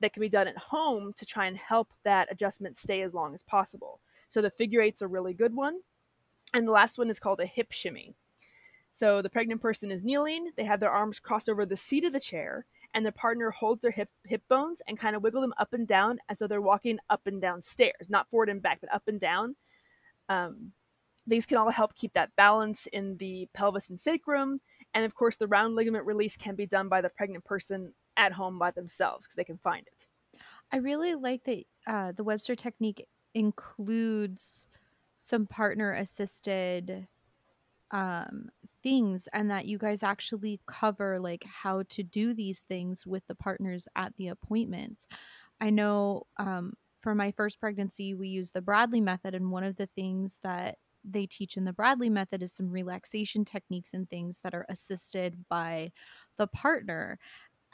that 0.00 0.12
can 0.12 0.20
be 0.20 0.28
done 0.28 0.48
at 0.48 0.58
home 0.58 1.12
to 1.16 1.24
try 1.24 1.46
and 1.46 1.56
help 1.56 1.92
that 2.04 2.30
adjustment 2.30 2.76
stay 2.76 3.02
as 3.02 3.14
long 3.14 3.34
as 3.34 3.42
possible. 3.42 4.00
So 4.28 4.42
the 4.42 4.50
figure 4.50 4.80
eight's 4.80 5.02
a 5.02 5.08
really 5.08 5.34
good 5.34 5.54
one, 5.54 5.80
and 6.52 6.66
the 6.66 6.72
last 6.72 6.98
one 6.98 7.10
is 7.10 7.18
called 7.18 7.40
a 7.40 7.46
hip 7.46 7.72
shimmy. 7.72 8.14
So 8.92 9.22
the 9.22 9.30
pregnant 9.30 9.60
person 9.60 9.90
is 9.90 10.04
kneeling, 10.04 10.50
they 10.56 10.64
have 10.64 10.78
their 10.78 10.90
arms 10.90 11.18
crossed 11.18 11.48
over 11.48 11.66
the 11.66 11.76
seat 11.76 12.04
of 12.04 12.12
the 12.12 12.20
chair, 12.20 12.64
and 12.94 13.04
the 13.04 13.12
partner 13.12 13.50
holds 13.50 13.82
their 13.82 13.90
hip 13.90 14.08
hip 14.24 14.42
bones 14.48 14.80
and 14.88 14.98
kind 14.98 15.14
of 15.14 15.22
wiggle 15.22 15.40
them 15.40 15.54
up 15.58 15.74
and 15.74 15.86
down 15.86 16.18
as 16.28 16.38
though 16.38 16.46
they're 16.46 16.60
walking 16.60 16.98
up 17.10 17.26
and 17.26 17.42
down 17.42 17.60
stairs, 17.60 18.08
not 18.08 18.30
forward 18.30 18.48
and 18.48 18.62
back, 18.62 18.80
but 18.80 18.92
up 18.92 19.02
and 19.08 19.20
down. 19.20 19.56
Um, 20.28 20.72
these 21.26 21.46
can 21.46 21.56
all 21.56 21.70
help 21.70 21.94
keep 21.94 22.12
that 22.12 22.34
balance 22.36 22.86
in 22.88 23.16
the 23.16 23.48
pelvis 23.54 23.90
and 23.90 23.98
sacrum. 23.98 24.60
And 24.92 25.04
of 25.04 25.14
course, 25.14 25.36
the 25.36 25.46
round 25.46 25.74
ligament 25.74 26.06
release 26.06 26.36
can 26.36 26.54
be 26.54 26.66
done 26.66 26.88
by 26.88 27.00
the 27.00 27.08
pregnant 27.08 27.44
person 27.44 27.92
at 28.16 28.32
home 28.32 28.58
by 28.58 28.70
themselves 28.70 29.26
because 29.26 29.36
they 29.36 29.44
can 29.44 29.58
find 29.58 29.86
it. 29.86 30.06
I 30.72 30.76
really 30.78 31.14
like 31.14 31.44
that 31.44 31.64
uh, 31.86 32.12
the 32.12 32.24
Webster 32.24 32.54
technique 32.54 33.06
includes 33.34 34.66
some 35.16 35.46
partner 35.46 35.92
assisted 35.92 37.08
um, 37.94 38.50
things 38.82 39.28
and 39.32 39.50
that 39.50 39.66
you 39.66 39.78
guys 39.78 40.02
actually 40.02 40.60
cover 40.66 41.20
like 41.20 41.44
how 41.44 41.84
to 41.90 42.02
do 42.02 42.34
these 42.34 42.60
things 42.62 43.06
with 43.06 43.26
the 43.28 43.36
partners 43.36 43.88
at 43.96 44.16
the 44.16 44.28
appointments. 44.28 45.06
I 45.60 45.70
know 45.70 46.24
um, 46.38 46.74
for 47.00 47.14
my 47.14 47.32
first 47.32 47.60
pregnancy, 47.60 48.14
we 48.14 48.28
used 48.28 48.54
the 48.54 48.62
Bradley 48.62 49.00
method, 49.00 49.34
and 49.34 49.52
one 49.52 49.64
of 49.64 49.76
the 49.76 49.86
things 49.86 50.40
that 50.42 50.78
they 51.04 51.26
teach 51.26 51.56
in 51.56 51.64
the 51.64 51.72
Bradley 51.72 52.10
method 52.10 52.42
is 52.42 52.52
some 52.52 52.70
relaxation 52.70 53.44
techniques 53.44 53.94
and 53.94 54.10
things 54.10 54.40
that 54.40 54.54
are 54.54 54.66
assisted 54.68 55.44
by 55.48 55.92
the 56.38 56.48
partner. 56.48 57.18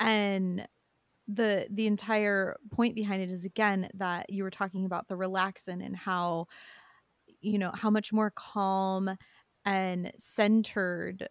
And 0.00 0.68
the 1.28 1.68
the 1.70 1.86
entire 1.86 2.56
point 2.72 2.94
behind 2.96 3.22
it 3.22 3.30
is 3.30 3.44
again 3.44 3.88
that 3.94 4.30
you 4.30 4.44
were 4.44 4.50
talking 4.50 4.84
about 4.84 5.08
the 5.08 5.16
relaxin 5.16 5.84
and 5.84 5.96
how 5.96 6.48
you 7.40 7.58
know 7.58 7.70
how 7.74 7.90
much 7.90 8.12
more 8.12 8.30
calm 8.30 9.16
and 9.70 10.10
centered 10.16 11.28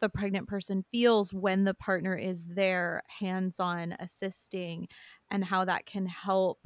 the 0.00 0.08
pregnant 0.08 0.46
person 0.46 0.84
feels 0.92 1.34
when 1.34 1.64
the 1.64 1.74
partner 1.74 2.14
is 2.14 2.46
there 2.46 3.02
hands 3.18 3.58
on 3.58 3.96
assisting 3.98 4.86
and 5.28 5.44
how 5.44 5.64
that 5.64 5.84
can 5.84 6.06
help 6.06 6.60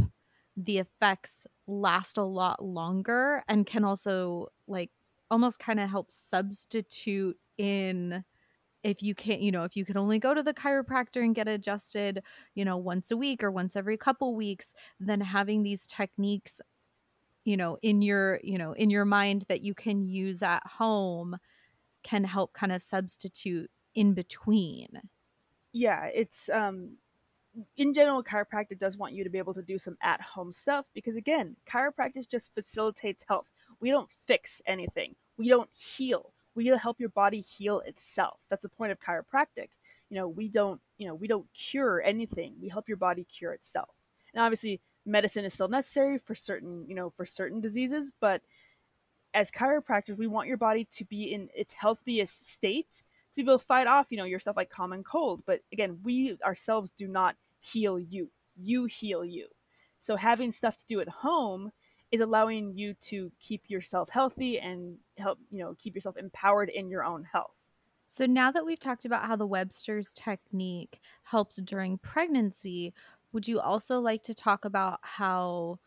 the 0.55 0.77
effects 0.77 1.47
last 1.67 2.19
a 2.19 2.23
lot 2.23 2.63
longer 2.63 3.43
and 3.49 3.65
can 3.65 3.85
also 3.85 4.49
like 4.69 4.91
almost 5.31 5.59
kind 5.59 5.81
of 5.81 5.89
help 5.89 6.11
substitute 6.11 7.39
in 7.57 8.23
if 8.83 9.03
you 9.03 9.15
can't 9.15 9.41
you 9.41 9.51
know 9.51 9.65
if 9.65 9.75
you 9.75 9.87
can 9.87 9.97
only 9.97 10.19
go 10.19 10.35
to 10.35 10.43
the 10.43 10.53
chiropractor 10.53 11.25
and 11.25 11.35
get 11.35 11.49
adjusted 11.49 12.23
you 12.55 12.67
know 12.67 12.77
once 12.77 13.11
a 13.11 13.17
week 13.17 13.43
or 13.43 13.51
once 13.51 13.77
every 13.77 13.97
couple 13.97 14.35
weeks 14.37 14.75
then 15.01 15.23
having 15.23 15.63
these 15.63 15.87
techniques 15.87 16.61
you 17.45 17.57
know 17.57 17.79
in 17.83 18.03
your 18.03 18.41
you 18.43 18.59
know 18.59 18.73
in 18.73 18.91
your 18.91 19.05
mind 19.05 19.45
that 19.49 19.63
you 19.63 19.75
can 19.75 20.07
use 20.07 20.43
at 20.43 20.65
home 20.67 21.37
can 22.03 22.25
help 22.25 22.53
kind 22.53 22.73
of 22.73 22.83
substitute 22.83 23.71
in 23.95 24.15
between 24.15 24.89
yeah 25.73 26.07
it's 26.07 26.49
um 26.51 26.97
in 27.77 27.93
general, 27.93 28.23
chiropractic 28.23 28.79
does 28.79 28.97
want 28.97 29.13
you 29.13 29.25
to 29.25 29.31
be 29.31 29.39
able 29.39 29.55
to 29.55 29.63
do 29.63 29.79
some 29.79 29.97
at 30.03 30.21
home 30.21 30.53
stuff 30.53 30.89
because, 30.95 31.17
again, 31.17 31.57
chiropractic 31.67 32.29
just 32.29 32.55
facilitates 32.55 33.25
health. 33.29 33.51
We 33.81 33.91
don't 33.91 34.11
fix 34.11 34.63
anything, 34.67 35.15
we 35.37 35.49
don't 35.49 35.71
heal. 35.73 36.33
We 36.55 36.67
help 36.67 37.01
your 37.01 37.09
body 37.09 37.41
heal 37.41 37.81
itself. 37.81 38.41
That's 38.51 38.63
the 38.63 38.69
point 38.69 38.93
of 38.93 39.01
chiropractic. 39.01 39.71
You 40.11 40.19
know, 40.19 40.29
we 40.29 40.49
don't, 40.49 40.83
you 40.99 41.09
know, 41.09 41.15
we 41.15 41.27
don't 41.27 41.47
cure 41.55 42.03
anything. 42.05 42.57
We 42.61 42.69
help 42.69 42.89
your 42.89 42.99
body 42.99 43.25
cure 43.25 43.55
itself. 43.55 43.89
And 44.35 44.43
obviously, 44.43 44.83
medicine 45.05 45.45
is 45.45 45.55
still 45.55 45.69
necessary 45.69 46.19
for 46.19 46.35
certain, 46.35 46.85
you 46.89 46.95
know, 46.95 47.11
for 47.11 47.27
certain 47.27 47.61
diseases, 47.61 48.13
but 48.21 48.43
as 49.35 49.51
chiropractors, 49.51 50.17
we 50.17 50.27
want 50.27 50.49
your 50.49 50.57
body 50.57 50.87
to 50.93 51.05
be 51.05 51.33
in 51.33 51.49
its 51.55 51.73
healthiest 51.73 52.51
state 52.51 53.03
to 53.33 53.43
be 53.43 53.51
able 53.51 53.59
to 53.59 53.65
fight 53.65 53.87
off, 53.87 54.09
you 54.11 54.19
know, 54.19 54.25
your 54.25 54.39
stuff 54.39 54.57
like 54.57 54.69
common 54.69 55.03
cold. 55.03 55.43
But 55.47 55.61
again, 55.73 55.99
we 56.03 56.37
ourselves 56.45 56.91
do 56.91 57.09
not 57.09 57.35
heal 57.61 57.99
you. 57.99 58.31
You 58.57 58.85
heal 58.85 59.25
you. 59.25 59.49
So 59.99 60.17
having 60.17 60.51
stuff 60.51 60.77
to 60.79 60.87
do 60.87 61.01
at 61.01 61.09
home 61.09 61.71
is 62.11 62.21
allowing 62.21 62.77
you 62.77 62.93
to 63.01 63.33
keep 63.41 63.63
yourself 63.69 64.11
healthy 64.11 64.59
and 64.59 64.99
help, 65.17 65.39
you 65.51 65.61
know, 65.61 65.75
keep 65.79 65.95
yourself 65.95 66.19
empowered 66.19 66.69
in 66.69 66.91
your 66.91 67.05
own 67.05 67.25
health. 67.25 67.71
So 68.05 68.27
now 68.27 68.51
that 68.51 68.67
we've 68.67 68.79
talked 68.79 69.07
about 69.07 69.25
how 69.25 69.37
the 69.37 69.47
Webster's 69.47 70.13
technique 70.13 71.01
helps 71.23 71.57
during 71.57 71.97
pregnancy, 71.97 72.93
would 73.33 73.49
you 73.49 73.61
also 73.61 73.99
like 73.99 74.23
to 74.25 74.35
talk 74.35 74.65
about 74.65 75.01
how 75.03 75.79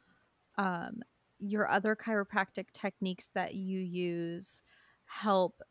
um, 0.57 1.01
your 1.39 1.69
other 1.69 1.95
chiropractic 1.95 2.65
techniques 2.73 3.29
that 3.35 3.55
you 3.55 3.79
use 3.79 4.61
help 5.05 5.61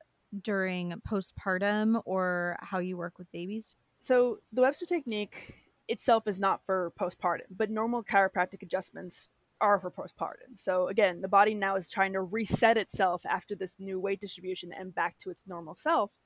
during 0.43 1.01
postpartum 1.09 2.01
or 2.05 2.57
how 2.61 2.79
you 2.79 2.97
work 2.97 3.19
with 3.19 3.31
babies? 3.33 3.77
So 4.01 4.39
the 4.53 4.63
Webster 4.63 4.87
technique 4.87 5.55
itself 5.89 6.27
is 6.27 6.39
not 6.39 6.65
for 6.65 6.93
postpartum, 7.01 7.47
but 7.57 7.71
normal 7.71 8.03
chiropractic 8.03 8.63
adjustments 8.63 9.29
are 9.61 9.79
for 9.79 9.91
postpartum. 9.91 10.57
So 10.57 10.89
again, 10.89 11.21
the 11.21 11.29
body 11.29 11.55
now 11.55 11.77
is 11.77 11.89
trying 11.89 12.13
to 12.13 12.21
reset 12.21 12.77
itself 12.77 13.25
after 13.27 13.55
this 13.55 13.77
new 13.79 13.99
weight 13.99 14.21
distribution 14.21 14.73
and 14.73 14.95
back 14.95 15.19
to 15.21 15.31
its 15.31 15.47
normal 15.47 15.77
self. 15.77 16.19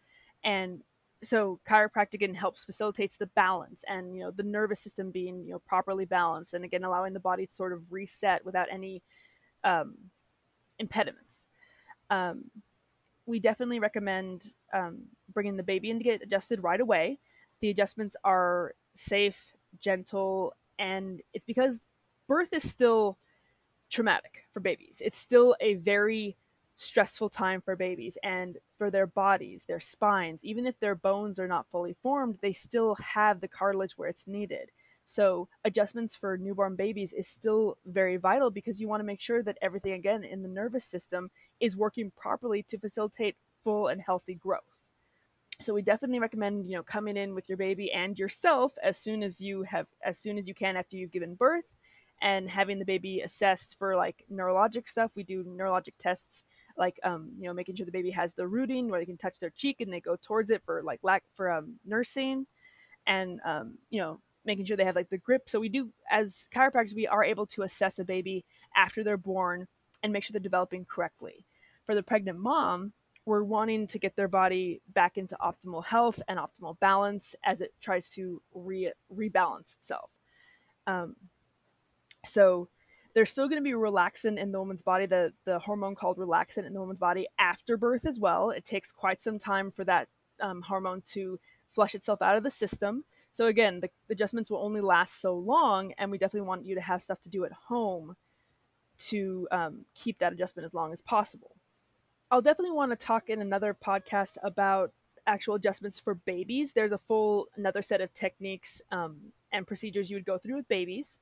And 0.42 0.82
so 1.22 1.58
chiropractic 1.68 2.14
again 2.14 2.34
helps 2.34 2.64
facilitates 2.64 3.16
the 3.16 3.26
balance 3.26 3.84
and 3.88 4.14
you 4.14 4.20
know 4.22 4.30
the 4.30 4.42
nervous 4.42 4.80
system 4.80 5.10
being 5.10 5.44
you 5.44 5.52
know 5.52 5.58
properly 5.66 6.04
balanced 6.04 6.54
and 6.54 6.64
again 6.64 6.84
allowing 6.84 7.12
the 7.12 7.20
body 7.20 7.44
to 7.46 7.52
sort 7.52 7.72
of 7.72 7.82
reset 7.90 8.44
without 8.44 8.68
any 8.70 9.02
um, 9.64 9.96
impediments. 10.78 11.46
Um, 12.10 12.44
we 13.26 13.40
definitely 13.40 13.78
recommend 13.78 14.54
um, 14.72 15.02
bringing 15.32 15.56
the 15.56 15.62
baby 15.62 15.90
in 15.90 15.98
to 15.98 16.04
get 16.04 16.22
adjusted 16.22 16.62
right 16.62 16.80
away. 16.80 17.18
The 17.60 17.70
adjustments 17.70 18.16
are 18.24 18.74
safe, 18.94 19.52
gentle, 19.80 20.54
and 20.78 21.20
it's 21.34 21.44
because 21.44 21.84
birth 22.26 22.52
is 22.52 22.68
still 22.68 23.18
traumatic 23.90 24.44
for 24.52 24.60
babies. 24.60 25.02
It's 25.04 25.18
still 25.18 25.56
a 25.60 25.74
very 25.74 26.36
stressful 26.78 27.28
time 27.28 27.60
for 27.60 27.74
babies 27.74 28.16
and 28.22 28.56
for 28.76 28.88
their 28.88 29.06
bodies, 29.06 29.64
their 29.64 29.80
spines. 29.80 30.44
Even 30.44 30.64
if 30.64 30.78
their 30.78 30.94
bones 30.94 31.40
are 31.40 31.48
not 31.48 31.68
fully 31.68 31.92
formed, 32.00 32.38
they 32.40 32.52
still 32.52 32.94
have 32.96 33.40
the 33.40 33.48
cartilage 33.48 33.98
where 33.98 34.08
it's 34.08 34.28
needed. 34.28 34.70
So, 35.04 35.48
adjustments 35.64 36.14
for 36.14 36.36
newborn 36.36 36.76
babies 36.76 37.12
is 37.12 37.26
still 37.26 37.78
very 37.86 38.16
vital 38.16 38.50
because 38.50 38.80
you 38.80 38.86
want 38.88 39.00
to 39.00 39.06
make 39.06 39.20
sure 39.20 39.42
that 39.42 39.58
everything, 39.60 39.92
again, 39.94 40.22
in 40.22 40.42
the 40.42 40.48
nervous 40.48 40.84
system 40.84 41.30
is 41.58 41.76
working 41.76 42.12
properly 42.16 42.62
to 42.64 42.78
facilitate 42.78 43.36
full 43.64 43.88
and 43.88 44.00
healthy 44.00 44.34
growth. 44.34 44.76
So, 45.60 45.74
we 45.74 45.82
definitely 45.82 46.20
recommend, 46.20 46.68
you 46.68 46.76
know, 46.76 46.84
coming 46.84 47.16
in 47.16 47.34
with 47.34 47.48
your 47.48 47.58
baby 47.58 47.90
and 47.90 48.16
yourself 48.16 48.74
as 48.82 48.96
soon 48.96 49.24
as 49.24 49.40
you 49.40 49.62
have, 49.64 49.86
as 50.04 50.18
soon 50.18 50.38
as 50.38 50.46
you 50.46 50.54
can 50.54 50.76
after 50.76 50.96
you've 50.96 51.10
given 51.10 51.34
birth 51.34 51.76
and 52.20 52.50
having 52.50 52.78
the 52.78 52.84
baby 52.84 53.20
assessed 53.20 53.78
for 53.78 53.96
like 53.96 54.24
neurologic 54.32 54.88
stuff. 54.88 55.12
We 55.16 55.22
do 55.22 55.44
neurologic 55.44 55.94
tests, 55.98 56.44
like 56.76 56.98
um, 57.04 57.30
you 57.38 57.46
know, 57.46 57.54
making 57.54 57.76
sure 57.76 57.86
the 57.86 57.92
baby 57.92 58.10
has 58.10 58.34
the 58.34 58.46
rooting 58.46 58.88
where 58.88 59.00
they 59.00 59.06
can 59.06 59.16
touch 59.16 59.38
their 59.38 59.50
cheek 59.50 59.80
and 59.80 59.92
they 59.92 60.00
go 60.00 60.16
towards 60.16 60.50
it 60.50 60.62
for 60.64 60.82
like 60.82 61.00
lack 61.02 61.22
for 61.34 61.50
um, 61.50 61.74
nursing, 61.84 62.46
and 63.06 63.40
um, 63.44 63.78
you 63.90 64.00
know, 64.00 64.20
making 64.44 64.64
sure 64.64 64.76
they 64.76 64.84
have 64.84 64.96
like 64.96 65.10
the 65.10 65.18
grip. 65.18 65.48
So 65.48 65.60
we 65.60 65.68
do, 65.68 65.90
as 66.10 66.48
chiropractors, 66.54 66.94
we 66.94 67.06
are 67.06 67.22
able 67.22 67.46
to 67.46 67.62
assess 67.62 67.98
a 67.98 68.04
baby 68.04 68.44
after 68.74 69.04
they're 69.04 69.16
born 69.16 69.68
and 70.02 70.12
make 70.12 70.24
sure 70.24 70.32
they're 70.32 70.40
developing 70.40 70.84
correctly. 70.84 71.44
For 71.86 71.94
the 71.94 72.02
pregnant 72.02 72.38
mom, 72.38 72.92
we're 73.24 73.42
wanting 73.42 73.86
to 73.88 73.98
get 73.98 74.16
their 74.16 74.28
body 74.28 74.80
back 74.94 75.18
into 75.18 75.36
optimal 75.40 75.84
health 75.84 76.22
and 76.28 76.38
optimal 76.38 76.78
balance 76.80 77.34
as 77.44 77.60
it 77.60 77.74
tries 77.80 78.10
to 78.12 78.40
re- 78.54 78.92
rebalance 79.14 79.76
itself. 79.76 80.10
Um, 80.86 81.16
so 82.24 82.68
there's 83.14 83.30
still 83.30 83.48
going 83.48 83.62
to 83.62 83.68
be 83.68 83.72
relaxin 83.72 84.38
in 84.38 84.52
the 84.52 84.58
woman's 84.58 84.82
body, 84.82 85.06
the, 85.06 85.32
the 85.44 85.58
hormone 85.58 85.94
called 85.94 86.18
relaxin 86.18 86.66
in 86.66 86.72
the 86.72 86.80
woman's 86.80 86.98
body 86.98 87.26
after 87.38 87.76
birth 87.76 88.06
as 88.06 88.20
well. 88.20 88.50
It 88.50 88.64
takes 88.64 88.92
quite 88.92 89.18
some 89.18 89.38
time 89.38 89.70
for 89.70 89.84
that 89.84 90.08
um, 90.40 90.62
hormone 90.62 91.02
to 91.12 91.40
flush 91.68 91.94
itself 91.94 92.22
out 92.22 92.36
of 92.36 92.42
the 92.42 92.50
system. 92.50 93.04
So 93.30 93.46
again, 93.46 93.80
the, 93.80 93.90
the 94.08 94.12
adjustments 94.12 94.50
will 94.50 94.58
only 94.58 94.80
last 94.80 95.20
so 95.20 95.34
long, 95.34 95.92
and 95.98 96.10
we 96.10 96.18
definitely 96.18 96.46
want 96.46 96.64
you 96.64 96.74
to 96.74 96.80
have 96.80 97.02
stuff 97.02 97.20
to 97.22 97.28
do 97.28 97.44
at 97.44 97.52
home 97.52 98.16
to 98.98 99.48
um, 99.50 99.84
keep 99.94 100.18
that 100.18 100.32
adjustment 100.32 100.66
as 100.66 100.74
long 100.74 100.92
as 100.92 101.00
possible. 101.00 101.56
I'll 102.30 102.42
definitely 102.42 102.76
want 102.76 102.90
to 102.92 102.96
talk 102.96 103.30
in 103.30 103.40
another 103.40 103.74
podcast 103.74 104.36
about 104.42 104.92
actual 105.26 105.54
adjustments 105.54 105.98
for 105.98 106.14
babies. 106.14 106.72
There's 106.72 106.92
a 106.92 106.98
full 106.98 107.46
another 107.56 107.82
set 107.82 108.00
of 108.00 108.12
techniques 108.12 108.82
um, 108.90 109.18
and 109.52 109.66
procedures 109.66 110.10
you 110.10 110.16
would 110.16 110.24
go 110.24 110.38
through 110.38 110.56
with 110.56 110.68
babies. 110.68 111.20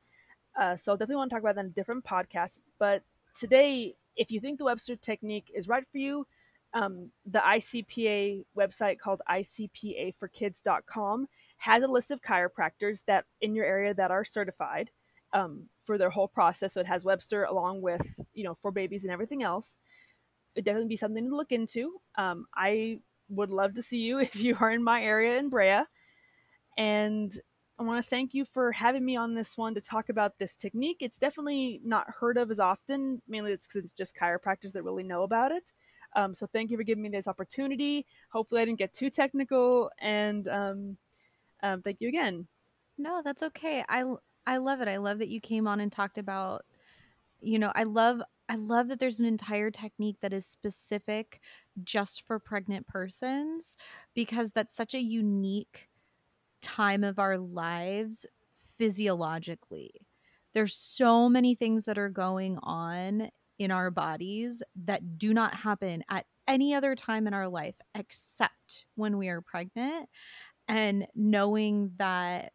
Uh, 0.58 0.76
so 0.76 0.92
I'll 0.92 0.96
definitely 0.96 1.16
want 1.16 1.30
to 1.30 1.34
talk 1.34 1.42
about 1.42 1.56
that 1.56 1.64
in 1.64 1.70
a 1.70 1.70
different 1.70 2.04
podcast. 2.04 2.60
But 2.78 3.02
today, 3.34 3.94
if 4.16 4.30
you 4.30 4.40
think 4.40 4.58
the 4.58 4.64
Webster 4.64 4.96
technique 4.96 5.50
is 5.54 5.68
right 5.68 5.84
for 5.90 5.98
you, 5.98 6.26
um, 6.74 7.10
the 7.24 7.38
ICPA 7.38 8.44
website 8.56 8.98
called 8.98 9.22
ICPAforkids.com 9.30 11.28
has 11.58 11.82
a 11.82 11.88
list 11.88 12.10
of 12.10 12.20
chiropractors 12.22 13.04
that 13.06 13.24
in 13.40 13.54
your 13.54 13.64
area 13.64 13.94
that 13.94 14.10
are 14.10 14.24
certified 14.24 14.90
um, 15.32 15.62
for 15.78 15.96
their 15.98 16.10
whole 16.10 16.28
process. 16.28 16.74
So 16.74 16.80
it 16.80 16.86
has 16.86 17.04
Webster 17.04 17.44
along 17.44 17.82
with 17.82 18.20
you 18.34 18.44
know 18.44 18.54
for 18.54 18.70
babies 18.70 19.04
and 19.04 19.12
everything 19.12 19.42
else. 19.42 19.78
It'd 20.54 20.64
definitely 20.64 20.88
be 20.88 20.96
something 20.96 21.28
to 21.28 21.36
look 21.36 21.52
into. 21.52 22.00
Um, 22.16 22.46
I 22.54 23.00
would 23.28 23.50
love 23.50 23.74
to 23.74 23.82
see 23.82 23.98
you 23.98 24.18
if 24.20 24.36
you 24.36 24.56
are 24.60 24.70
in 24.70 24.82
my 24.82 25.02
area 25.02 25.38
in 25.38 25.48
Brea. 25.48 25.82
And 26.78 27.32
I 27.78 27.82
want 27.82 28.02
to 28.02 28.08
thank 28.08 28.32
you 28.32 28.44
for 28.46 28.72
having 28.72 29.04
me 29.04 29.16
on 29.16 29.34
this 29.34 29.58
one 29.58 29.74
to 29.74 29.82
talk 29.82 30.08
about 30.08 30.38
this 30.38 30.56
technique. 30.56 30.98
It's 31.00 31.18
definitely 31.18 31.80
not 31.84 32.08
heard 32.08 32.38
of 32.38 32.50
as 32.50 32.58
often, 32.58 33.20
mainly 33.28 33.52
it's 33.52 33.66
because 33.66 33.82
it's 33.82 33.92
just 33.92 34.16
chiropractors 34.16 34.72
that 34.72 34.82
really 34.82 35.02
know 35.02 35.24
about 35.24 35.52
it. 35.52 35.72
Um, 36.14 36.32
so 36.32 36.46
thank 36.46 36.70
you 36.70 36.78
for 36.78 36.84
giving 36.84 37.02
me 37.02 37.10
this 37.10 37.28
opportunity. 37.28 38.06
Hopefully, 38.30 38.62
I 38.62 38.64
didn't 38.64 38.78
get 38.78 38.94
too 38.94 39.10
technical, 39.10 39.90
and 39.98 40.48
um, 40.48 40.96
um, 41.62 41.82
thank 41.82 42.00
you 42.00 42.08
again. 42.08 42.46
No, 42.96 43.20
that's 43.22 43.42
okay. 43.42 43.84
I 43.88 44.04
I 44.46 44.56
love 44.56 44.80
it. 44.80 44.88
I 44.88 44.96
love 44.96 45.18
that 45.18 45.28
you 45.28 45.40
came 45.40 45.66
on 45.66 45.80
and 45.80 45.92
talked 45.92 46.16
about. 46.16 46.64
You 47.42 47.58
know, 47.58 47.72
I 47.74 47.82
love 47.82 48.22
I 48.48 48.54
love 48.54 48.88
that 48.88 49.00
there's 49.00 49.20
an 49.20 49.26
entire 49.26 49.70
technique 49.70 50.16
that 50.22 50.32
is 50.32 50.46
specific 50.46 51.40
just 51.84 52.22
for 52.22 52.38
pregnant 52.38 52.86
persons 52.86 53.76
because 54.14 54.52
that's 54.52 54.74
such 54.74 54.94
a 54.94 55.00
unique 55.00 55.88
time 56.62 57.04
of 57.04 57.18
our 57.18 57.38
lives 57.38 58.26
physiologically. 58.78 59.92
There's 60.54 60.74
so 60.74 61.28
many 61.28 61.54
things 61.54 61.84
that 61.84 61.98
are 61.98 62.08
going 62.08 62.58
on 62.62 63.30
in 63.58 63.70
our 63.70 63.90
bodies 63.90 64.62
that 64.84 65.18
do 65.18 65.32
not 65.32 65.54
happen 65.54 66.04
at 66.08 66.26
any 66.46 66.74
other 66.74 66.94
time 66.94 67.26
in 67.26 67.34
our 67.34 67.48
life 67.48 67.76
except 67.94 68.86
when 68.94 69.18
we 69.18 69.28
are 69.28 69.40
pregnant. 69.40 70.08
And 70.68 71.06
knowing 71.14 71.92
that 71.96 72.52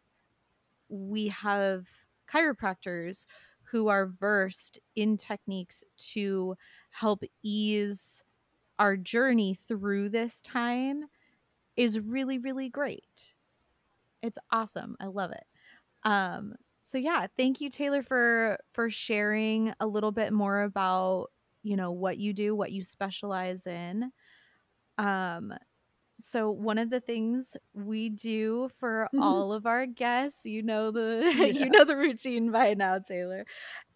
we 0.88 1.28
have 1.28 1.88
chiropractors 2.28 3.26
who 3.62 3.88
are 3.88 4.06
versed 4.06 4.78
in 4.94 5.16
techniques 5.16 5.82
to 5.96 6.56
help 6.90 7.22
ease 7.42 8.22
our 8.78 8.96
journey 8.96 9.54
through 9.54 10.10
this 10.10 10.40
time 10.42 11.04
is 11.76 12.00
really, 12.00 12.38
really 12.38 12.68
great. 12.68 13.31
It's 14.22 14.38
awesome. 14.50 14.96
I 15.00 15.06
love 15.06 15.32
it. 15.32 15.44
Um, 16.04 16.54
so 16.84 16.98
yeah 16.98 17.26
thank 17.36 17.60
you 17.60 17.70
taylor 17.70 18.02
for 18.02 18.58
for 18.72 18.90
sharing 18.90 19.72
a 19.80 19.86
little 19.86 20.10
bit 20.10 20.32
more 20.32 20.62
about 20.62 21.28
you 21.62 21.76
know 21.76 21.92
what 21.92 22.18
you 22.18 22.32
do 22.32 22.54
what 22.54 22.72
you 22.72 22.82
specialize 22.82 23.66
in 23.66 24.10
um 24.98 25.54
so 26.16 26.50
one 26.50 26.78
of 26.78 26.90
the 26.90 27.00
things 27.00 27.56
we 27.72 28.10
do 28.10 28.68
for 28.78 29.08
all 29.20 29.52
of 29.52 29.64
our 29.64 29.86
guests 29.86 30.44
you 30.44 30.60
know 30.60 30.90
the 30.90 31.32
yeah. 31.36 31.44
you 31.44 31.70
know 31.70 31.84
the 31.84 31.96
routine 31.96 32.50
by 32.50 32.74
now 32.74 32.98
taylor 32.98 33.46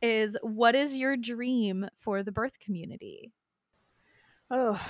is 0.00 0.36
what 0.42 0.76
is 0.76 0.96
your 0.96 1.16
dream 1.16 1.88
for 1.96 2.22
the 2.22 2.32
birth 2.32 2.58
community 2.60 3.32
oh 4.50 4.80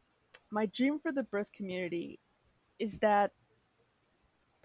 my 0.52 0.66
dream 0.66 1.00
for 1.00 1.10
the 1.10 1.24
birth 1.24 1.50
community 1.52 2.20
is 2.78 2.98
that 2.98 3.32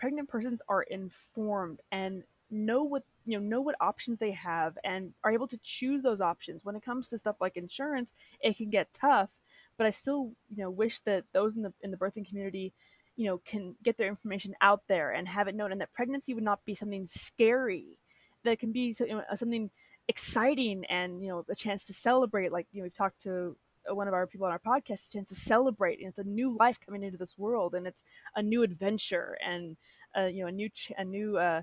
pregnant 0.01 0.27
persons 0.27 0.61
are 0.67 0.81
informed 0.83 1.79
and 1.91 2.23
know 2.49 2.83
what 2.83 3.03
you 3.25 3.39
know 3.39 3.45
know 3.47 3.61
what 3.61 3.75
options 3.79 4.19
they 4.19 4.31
have 4.31 4.77
and 4.83 5.13
are 5.23 5.31
able 5.31 5.47
to 5.47 5.59
choose 5.63 6.01
those 6.03 6.19
options. 6.19 6.65
When 6.65 6.75
it 6.75 6.83
comes 6.83 7.07
to 7.09 7.17
stuff 7.17 7.37
like 7.39 7.55
insurance 7.55 8.13
it 8.41 8.57
can 8.57 8.69
get 8.69 8.91
tough 8.93 9.31
but 9.77 9.87
i 9.87 9.89
still 9.91 10.31
you 10.49 10.63
know 10.63 10.69
wish 10.69 10.99
that 11.01 11.23
those 11.33 11.55
in 11.55 11.61
the 11.61 11.73
in 11.81 11.91
the 11.91 11.97
birthing 11.97 12.27
community 12.27 12.73
you 13.15 13.25
know 13.27 13.37
can 13.45 13.75
get 13.83 13.97
their 13.97 14.07
information 14.07 14.53
out 14.61 14.81
there 14.87 15.11
and 15.11 15.27
have 15.27 15.47
it 15.47 15.55
known 15.55 15.71
and 15.71 15.81
that 15.81 15.93
pregnancy 15.93 16.33
would 16.33 16.43
not 16.43 16.65
be 16.65 16.73
something 16.73 17.05
scary. 17.05 17.99
That 18.43 18.59
can 18.59 18.71
be 18.71 18.91
something 18.91 19.69
exciting 20.07 20.83
and 20.85 21.21
you 21.21 21.29
know 21.29 21.45
a 21.47 21.55
chance 21.55 21.85
to 21.85 21.93
celebrate 21.93 22.51
like 22.51 22.65
you 22.71 22.79
know 22.79 22.85
we've 22.85 22.93
talked 22.93 23.21
to 23.21 23.55
one 23.89 24.07
of 24.07 24.13
our 24.13 24.27
people 24.27 24.45
on 24.45 24.51
our 24.51 24.59
podcast 24.59 25.11
chance 25.11 25.29
to 25.29 25.35
celebrate 25.35 25.99
and 25.99 26.09
it's 26.09 26.19
a 26.19 26.23
new 26.23 26.55
life 26.59 26.79
coming 26.79 27.03
into 27.03 27.17
this 27.17 27.37
world 27.37 27.73
and 27.75 27.87
it's 27.87 28.03
a 28.35 28.41
new 28.41 28.63
adventure 28.63 29.37
and 29.45 29.77
uh, 30.17 30.25
you 30.25 30.41
know 30.41 30.47
a 30.47 30.51
new 30.51 30.69
ch- 30.69 30.91
a 30.97 31.03
new 31.03 31.37
uh, 31.37 31.61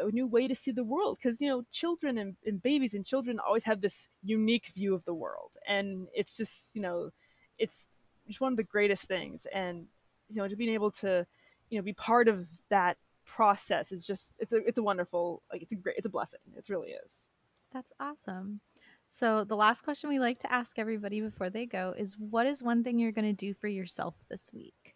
a 0.00 0.10
new 0.10 0.26
way 0.26 0.46
to 0.46 0.54
see 0.54 0.70
the 0.70 0.84
world. 0.84 1.18
Because 1.18 1.40
you 1.40 1.48
know 1.48 1.64
children 1.72 2.18
and, 2.18 2.36
and 2.46 2.62
babies 2.62 2.94
and 2.94 3.04
children 3.04 3.38
always 3.38 3.64
have 3.64 3.80
this 3.80 4.08
unique 4.22 4.68
view 4.68 4.94
of 4.94 5.04
the 5.04 5.14
world 5.14 5.56
and 5.66 6.08
it's 6.14 6.36
just 6.36 6.74
you 6.74 6.82
know 6.82 7.10
it's 7.58 7.86
just 8.26 8.40
one 8.40 8.52
of 8.52 8.56
the 8.56 8.64
greatest 8.64 9.04
things. 9.04 9.46
And 9.52 9.86
you 10.28 10.36
know 10.36 10.48
just 10.48 10.58
being 10.58 10.74
able 10.74 10.90
to 10.92 11.26
you 11.70 11.78
know 11.78 11.82
be 11.82 11.92
part 11.92 12.28
of 12.28 12.48
that 12.70 12.96
process 13.26 13.92
is 13.92 14.06
just 14.06 14.32
it's 14.38 14.52
a 14.52 14.58
it's 14.66 14.78
a 14.78 14.82
wonderful 14.82 15.42
like 15.52 15.62
it's 15.62 15.72
a 15.72 15.76
great 15.76 15.96
it's 15.96 16.06
a 16.06 16.10
blessing. 16.10 16.40
It 16.56 16.68
really 16.68 16.90
is. 16.90 17.28
That's 17.72 17.92
awesome 18.00 18.60
so 19.08 19.42
the 19.42 19.56
last 19.56 19.82
question 19.82 20.08
we 20.08 20.20
like 20.20 20.38
to 20.38 20.52
ask 20.52 20.78
everybody 20.78 21.20
before 21.20 21.50
they 21.50 21.66
go 21.66 21.94
is 21.96 22.14
what 22.18 22.46
is 22.46 22.62
one 22.62 22.84
thing 22.84 22.98
you're 22.98 23.12
going 23.12 23.24
to 23.24 23.32
do 23.32 23.54
for 23.54 23.68
yourself 23.68 24.14
this 24.30 24.50
week 24.52 24.94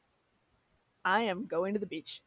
i 1.05 1.23
am 1.23 1.47
going 1.47 1.75
to 1.75 1.81
the 1.81 1.87
beach 1.87 2.23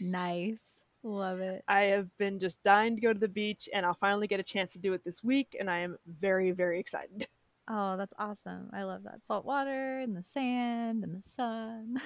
nice 0.00 0.76
Love 1.06 1.38
it. 1.38 1.62
I 1.68 1.82
have 1.82 2.08
been 2.16 2.40
just 2.40 2.64
dying 2.64 2.96
to 2.96 3.00
go 3.00 3.12
to 3.12 3.18
the 3.18 3.28
beach, 3.28 3.68
and 3.72 3.86
I'll 3.86 3.94
finally 3.94 4.26
get 4.26 4.40
a 4.40 4.42
chance 4.42 4.72
to 4.72 4.80
do 4.80 4.92
it 4.92 5.04
this 5.04 5.22
week, 5.22 5.56
and 5.58 5.70
I 5.70 5.78
am 5.78 5.96
very, 6.06 6.50
very 6.50 6.80
excited. 6.80 7.26
Oh, 7.68 7.96
that's 7.96 8.14
awesome. 8.16 8.70
I 8.72 8.84
love 8.84 9.02
that. 9.02 9.26
Salt 9.26 9.44
water 9.44 9.98
and 9.98 10.16
the 10.16 10.22
sand 10.22 11.02
and 11.02 11.20
the 11.20 11.28
sun. 11.34 12.00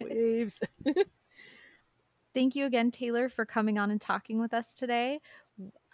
Waves. 0.00 0.58
Thank 2.34 2.56
you 2.56 2.66
again, 2.66 2.90
Taylor, 2.90 3.28
for 3.28 3.46
coming 3.46 3.78
on 3.78 3.92
and 3.92 4.00
talking 4.00 4.40
with 4.40 4.52
us 4.52 4.74
today. 4.76 5.20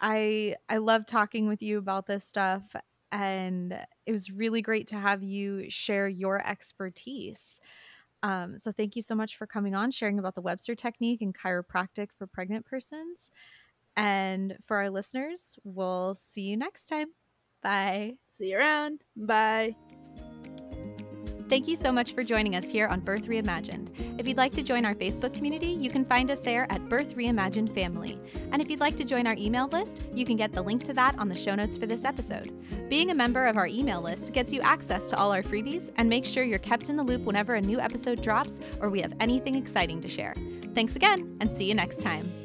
I 0.01 0.55
I 0.67 0.77
love 0.77 1.05
talking 1.05 1.47
with 1.47 1.61
you 1.61 1.77
about 1.77 2.07
this 2.07 2.25
stuff 2.25 2.63
and 3.11 3.77
it 4.05 4.11
was 4.11 4.31
really 4.31 4.61
great 4.61 4.87
to 4.87 4.95
have 4.95 5.21
you 5.21 5.69
share 5.69 6.07
your 6.07 6.45
expertise. 6.45 7.59
Um, 8.23 8.57
so 8.57 8.71
thank 8.71 8.95
you 8.95 9.01
so 9.01 9.15
much 9.15 9.37
for 9.37 9.47
coming 9.47 9.75
on, 9.75 9.91
sharing 9.91 10.19
about 10.19 10.35
the 10.35 10.41
Webster 10.41 10.75
technique 10.75 11.21
and 11.21 11.35
chiropractic 11.35 12.09
for 12.17 12.27
pregnant 12.27 12.65
persons. 12.65 13.31
And 13.97 14.57
for 14.67 14.77
our 14.77 14.89
listeners, 14.89 15.57
we'll 15.63 16.15
see 16.15 16.43
you 16.43 16.57
next 16.57 16.85
time. 16.85 17.07
Bye. 17.61 18.13
See 18.29 18.49
you 18.49 18.57
around. 18.57 19.01
Bye. 19.15 19.75
Thank 21.51 21.67
you 21.67 21.75
so 21.75 21.91
much 21.91 22.13
for 22.13 22.23
joining 22.23 22.55
us 22.55 22.69
here 22.69 22.87
on 22.87 23.01
Birth 23.01 23.27
Reimagined. 23.27 23.89
If 24.17 24.25
you'd 24.25 24.37
like 24.37 24.53
to 24.53 24.63
join 24.63 24.85
our 24.85 24.95
Facebook 24.95 25.33
community, 25.33 25.67
you 25.67 25.89
can 25.89 26.05
find 26.05 26.31
us 26.31 26.39
there 26.39 26.65
at 26.71 26.87
Birth 26.87 27.17
Reimagined 27.17 27.75
Family. 27.75 28.17
And 28.53 28.61
if 28.61 28.69
you'd 28.69 28.79
like 28.79 28.95
to 28.95 29.03
join 29.03 29.27
our 29.27 29.35
email 29.37 29.67
list, 29.67 30.07
you 30.13 30.23
can 30.23 30.37
get 30.37 30.53
the 30.53 30.61
link 30.61 30.81
to 30.85 30.93
that 30.93 31.19
on 31.19 31.27
the 31.27 31.35
show 31.35 31.53
notes 31.53 31.75
for 31.75 31.87
this 31.87 32.05
episode. 32.05 32.53
Being 32.89 33.11
a 33.11 33.15
member 33.15 33.47
of 33.47 33.57
our 33.57 33.67
email 33.67 34.01
list 34.01 34.31
gets 34.31 34.53
you 34.53 34.61
access 34.61 35.09
to 35.09 35.17
all 35.17 35.33
our 35.33 35.43
freebies 35.43 35.91
and 35.97 36.07
makes 36.07 36.29
sure 36.29 36.45
you're 36.45 36.57
kept 36.57 36.87
in 36.87 36.95
the 36.95 37.03
loop 37.03 37.23
whenever 37.23 37.55
a 37.55 37.61
new 37.61 37.81
episode 37.81 38.21
drops 38.21 38.61
or 38.79 38.89
we 38.89 39.01
have 39.01 39.13
anything 39.19 39.55
exciting 39.55 39.99
to 39.99 40.07
share. 40.07 40.37
Thanks 40.73 40.95
again, 40.95 41.35
and 41.41 41.51
see 41.51 41.65
you 41.65 41.75
next 41.75 41.99
time. 41.99 42.40